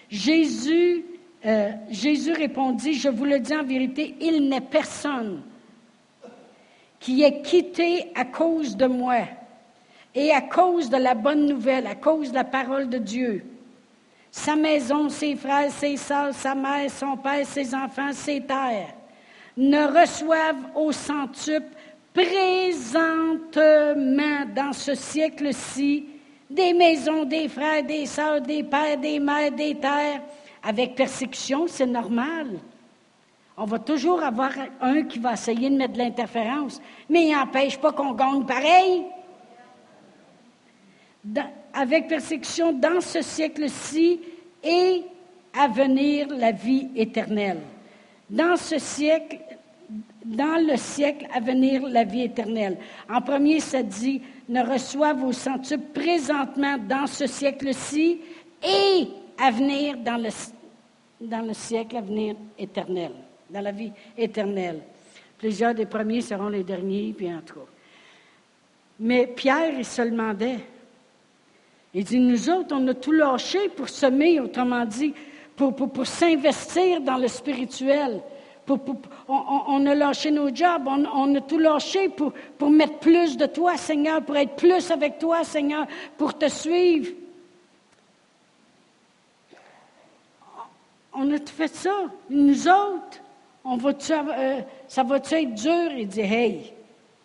[0.09, 1.05] Jésus
[1.47, 5.43] euh, Jésus répondit, je vous le dis en vérité, il n'est personne
[6.99, 9.21] qui est quitté à cause de moi
[10.15, 13.45] et à cause de la bonne nouvelle, à cause de la parole de Dieu.
[14.31, 18.95] Sa maison, ses frères, ses sœurs, sa mère, son père, ses enfants, ses terres,
[19.57, 21.77] ne reçoivent au centuple
[22.13, 23.53] présentement
[24.55, 26.07] dans ce siècle-ci
[26.49, 30.21] des maisons, des frères, des sœurs, des pères, des mères, des terres,
[30.65, 32.59] avec persécution, c'est normal.
[33.57, 34.51] On va toujours avoir
[34.81, 39.05] un qui va essayer de mettre de l'interférence, mais il n'empêche pas qu'on gagne pareil.
[41.73, 44.21] avec persécution dans ce siècle-ci
[44.63, 45.03] et
[45.59, 47.61] à venir la vie éternelle.
[48.31, 49.39] Dans ce siècle,
[50.25, 52.79] dans le siècle à venir la vie éternelle.
[53.11, 58.21] En premier, ça dit, ne reçoivent vos centuple présentement dans ce siècle-ci
[58.63, 59.09] et
[59.39, 60.31] à venir dans le,
[61.21, 63.13] dans le siècle à venir éternel,
[63.51, 64.81] dans la vie éternelle.
[65.39, 67.67] Plusieurs des premiers seront les derniers, puis en tout cas.
[69.01, 70.61] Mais Pierre, il se demandait.
[71.93, 75.15] Il dit, nous autres, on a tout lâché pour semer, autrement dit,
[75.57, 78.21] pour, pour, s'investir dans le spirituel.
[79.29, 83.77] on, a lâché nos jobs, on, a tout lâché pour, pour mettre plus de toi,
[83.77, 85.87] Seigneur, pour être plus avec toi, Seigneur,
[86.17, 87.13] pour te suivre.
[91.15, 92.11] On a tout fait ça.
[92.29, 93.21] Nous autres,
[93.67, 95.93] euh, ça va être dur?
[95.97, 96.73] Il dit, hey,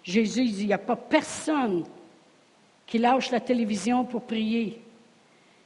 [0.04, 1.84] Jésus dit, il n'y a pas personne
[2.86, 4.82] qui lâche la télévision pour prier,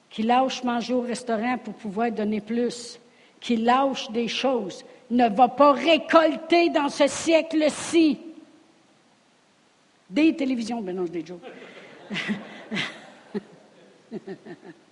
[0.09, 2.99] qui lâche manger au restaurant pour pouvoir donner plus,
[3.39, 8.19] qui lâche des choses, ne va pas récolter dans ce siècle-ci.
[10.09, 11.41] Des télévisions, ben non, des jokes.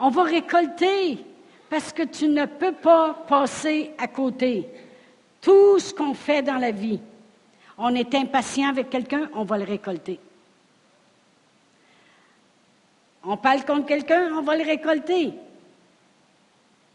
[0.00, 1.18] On va récolter
[1.68, 4.68] parce que tu ne peux pas passer à côté.
[5.40, 7.00] Tout ce qu'on fait dans la vie,
[7.76, 10.18] on est impatient avec quelqu'un, on va le récolter.
[13.22, 15.32] On parle contre quelqu'un, on va le récolter.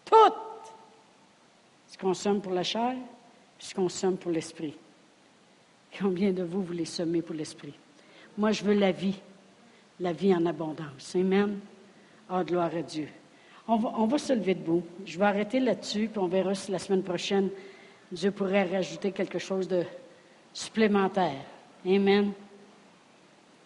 [0.05, 0.33] Tout.
[1.87, 2.95] Ce qu'on somme pour la chair,
[3.59, 4.73] ce qu'on somme pour l'esprit.
[5.99, 7.73] Combien de vous voulez semer pour l'esprit?
[8.37, 9.19] Moi, je veux la vie,
[9.99, 11.15] la vie en abondance.
[11.15, 11.59] Amen.
[12.29, 13.07] Ah, gloire à Dieu.
[13.67, 14.83] On va, se lever debout.
[15.05, 17.49] Je vais arrêter là-dessus, puis on verra si la semaine prochaine,
[18.11, 19.85] Dieu pourrait rajouter quelque chose de,
[20.53, 21.41] supplémentaire.
[21.85, 22.31] Amen.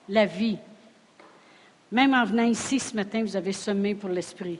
[0.09, 0.57] La vie.
[1.91, 4.59] Même en venant ici ce matin, vous avez semé pour l'esprit.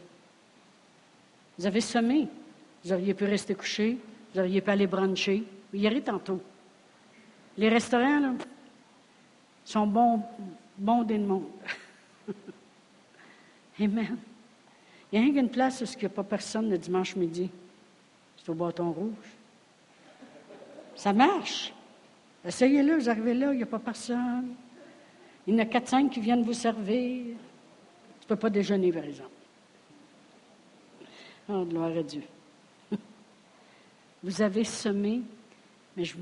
[1.58, 2.28] Vous avez semé.
[2.84, 3.98] Vous auriez pu rester couché.
[4.34, 5.43] Vous auriez pu aller bruncher.
[5.72, 6.41] Vous y irez tantôt.
[7.58, 8.34] Les restaurants, là,
[9.66, 10.22] sont bons,
[10.78, 11.45] bons monde.
[13.80, 14.18] Amen.
[15.12, 17.50] Il y a rien qu'une place où il n'y a pas personne le dimanche midi.
[18.38, 19.14] C'est au bâton rouge.
[20.96, 21.74] Ça marche.
[22.46, 24.54] Essayez-le, vous arrivez là, il n'y a pas personne.
[25.46, 27.24] Il y en a quatre, cinq qui viennent vous servir.
[27.24, 29.30] Tu ne peux pas déjeuner, par exemple.
[31.50, 32.24] Oh, gloire à Dieu.
[34.24, 35.22] Vous avez semé,
[35.96, 36.18] mais je,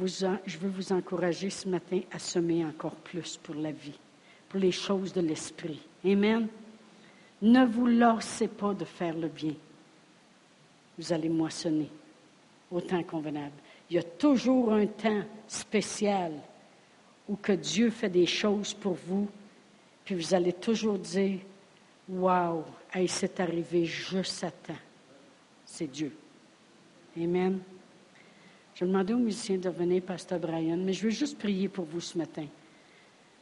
[0.45, 3.97] je veux vous encourager ce matin à semer encore plus pour la vie,
[4.49, 5.82] pour les choses de l'esprit.
[6.06, 6.47] Amen.
[7.45, 9.53] Ne vous lassez pas de faire le bien.
[10.97, 11.91] Vous allez moissonner
[12.71, 13.53] au temps convenable.
[13.87, 16.31] Il y a toujours un temps spécial
[17.29, 19.27] où que Dieu fait des choses pour vous,
[20.03, 21.37] puis vous allez toujours dire,
[22.09, 24.73] Wow, hey, c'est arrivé juste à temps.
[25.67, 26.15] C'est Dieu.
[27.15, 27.59] Amen.
[28.73, 32.01] Je demander aux musiciens de venir, Pasteur Brian, mais je veux juste prier pour vous
[32.01, 32.47] ce matin.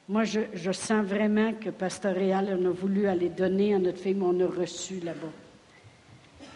[0.09, 4.13] Moi, je, sens vraiment que Pasteur Réal en a voulu aller donner à notre fille,
[4.13, 5.31] mais on a reçu là-bas.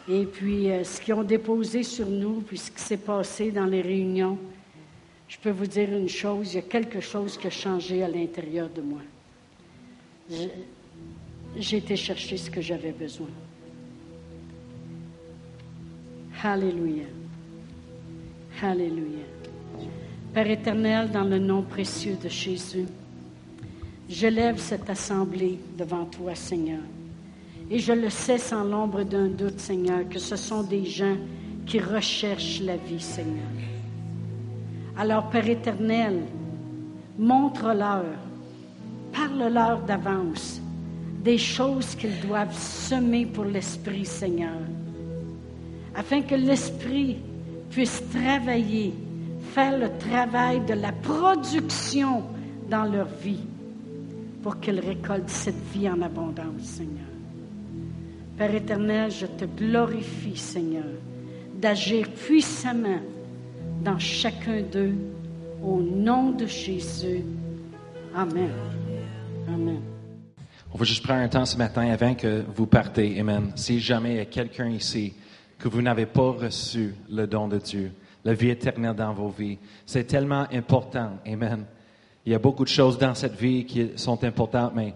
[0.09, 3.65] Et puis, euh, ce qu'ils ont déposé sur nous, puis ce qui s'est passé dans
[3.65, 4.37] les réunions,
[5.29, 8.09] je peux vous dire une chose, il y a quelque chose qui a changé à
[8.09, 9.01] l'intérieur de moi.
[11.57, 13.29] J'ai été chercher ce que j'avais besoin.
[16.43, 17.05] Alléluia.
[18.61, 19.25] Alléluia.
[20.33, 22.85] Père éternel, dans le nom précieux de Jésus,
[24.09, 26.81] je lève cette assemblée devant toi, Seigneur.
[27.69, 31.17] Et je le sais sans l'ombre d'un doute, Seigneur, que ce sont des gens
[31.65, 33.51] qui recherchent la vie, Seigneur.
[34.97, 36.21] Alors, Père éternel,
[37.19, 38.05] montre-leur,
[39.11, 40.61] parle-leur d'avance
[41.23, 44.61] des choses qu'ils doivent semer pour l'Esprit, Seigneur,
[45.93, 47.17] afin que l'Esprit
[47.69, 48.93] puisse travailler,
[49.53, 52.23] faire le travail de la production
[52.69, 53.43] dans leur vie,
[54.47, 57.09] pour qu'ils récoltent cette vie en abondance, Seigneur.
[58.37, 60.85] Père éternel, je te glorifie, Seigneur,
[61.53, 63.01] d'agir puissamment
[63.83, 64.95] dans chacun d'eux,
[65.61, 67.25] au nom de Jésus.
[68.15, 68.51] Amen.
[69.49, 69.81] Amen.
[70.73, 73.19] On va juste prendre un temps ce matin avant que vous partez.
[73.19, 73.51] Amen.
[73.53, 75.13] Si jamais il y a quelqu'un ici
[75.59, 77.91] que vous n'avez pas reçu le don de Dieu,
[78.23, 81.17] la vie éternelle dans vos vies, c'est tellement important.
[81.25, 81.65] Amen.
[82.27, 84.93] Il y a beaucoup de choses dans cette vie qui sont importantes, mais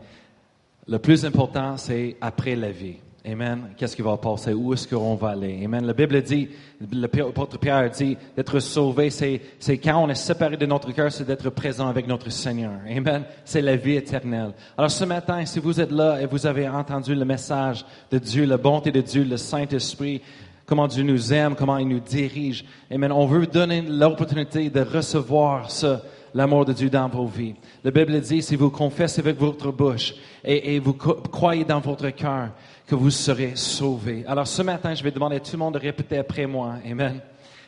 [0.86, 2.98] le plus important, c'est après la vie.
[3.26, 3.70] Amen.
[3.78, 4.52] Qu'est-ce qui va passer?
[4.52, 5.62] Où est-ce qu'on va aller?
[5.64, 5.86] Amen.
[5.86, 6.50] La Bible dit,
[6.92, 9.40] l'apôtre Pierre dit, d'être sauvé, c'est,
[9.78, 12.74] quand on est séparé de notre cœur, c'est d'être présent avec notre Seigneur.
[12.86, 13.24] Amen.
[13.46, 14.52] C'est la vie éternelle.
[14.78, 18.44] Alors ce matin, si vous êtes là et vous avez entendu le message de Dieu,
[18.44, 20.22] la bonté de Dieu, le Saint-Esprit,
[20.66, 23.14] comment Dieu nous aime, comment il nous dirige, Amen.
[23.14, 26.02] On veut donner l'opportunité de recevoir ça
[26.34, 27.56] l'amour de Dieu dans vos vies.
[27.84, 32.10] La Bible dit, si vous confessez avec votre bouche et, et vous croyez dans votre
[32.10, 32.50] cœur,
[32.88, 34.26] que vous serez sauvés.
[34.28, 36.76] Alors ce matin, je vais demander à tout le monde de répéter après moi.
[36.86, 37.22] Amen.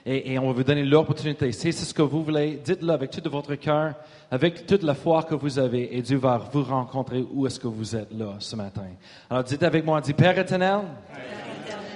[0.05, 1.49] Et, et on va vous donner l'opportunité.
[1.53, 3.93] Si c'est ce que vous voulez, dites-le avec tout de votre cœur,
[4.29, 7.69] avec toute la foi que vous avez, et Dieu va vous rencontrer où est-ce que
[7.69, 8.87] vous êtes là ce matin.
[9.29, 10.81] Alors dites avec moi, dis Père éternel,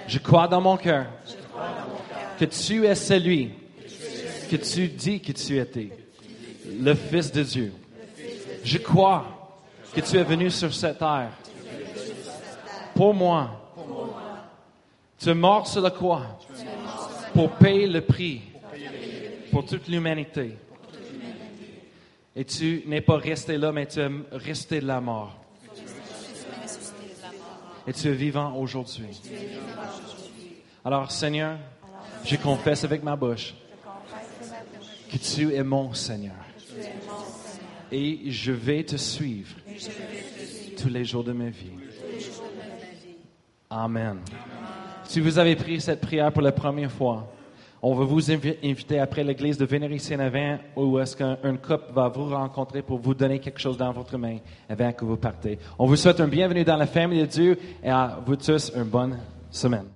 [0.08, 1.08] je crois dans mon cœur
[2.40, 3.52] que tu es celui
[4.50, 5.90] que tu dis que tu étais,
[6.80, 7.74] le Fils de Dieu.
[8.64, 9.26] Je crois
[9.94, 11.32] que tu es venu sur cette terre
[12.94, 13.74] pour moi.
[15.20, 16.40] Tu es mort sur la croix
[17.34, 18.42] pour payer le prix
[19.52, 20.58] pour toute l'humanité.
[22.36, 25.36] Et tu n'es pas resté là, mais tu es resté de la mort.
[27.88, 29.20] Et tu es vivant aujourd'hui.
[30.86, 31.58] Alors, Seigneur,
[32.24, 33.56] je confesse avec ma bouche
[35.12, 36.47] que tu es mon Seigneur.
[37.92, 39.56] Et je vais te suivre
[40.78, 41.72] tous les jours de ma vie.
[43.70, 44.20] Amen.
[45.06, 47.32] Si vous avez pris cette prière pour la première fois,
[47.82, 51.38] on va vous invi- inviter après l'église de venir ici en avant où est-ce qu'un
[51.44, 55.06] un couple va vous rencontrer pour vous donner quelque chose dans votre main avant que
[55.06, 55.60] vous partez.
[55.78, 58.84] On vous souhaite un bienvenue dans la famille de Dieu et à vous tous une
[58.84, 59.18] bonne
[59.52, 59.88] semaine.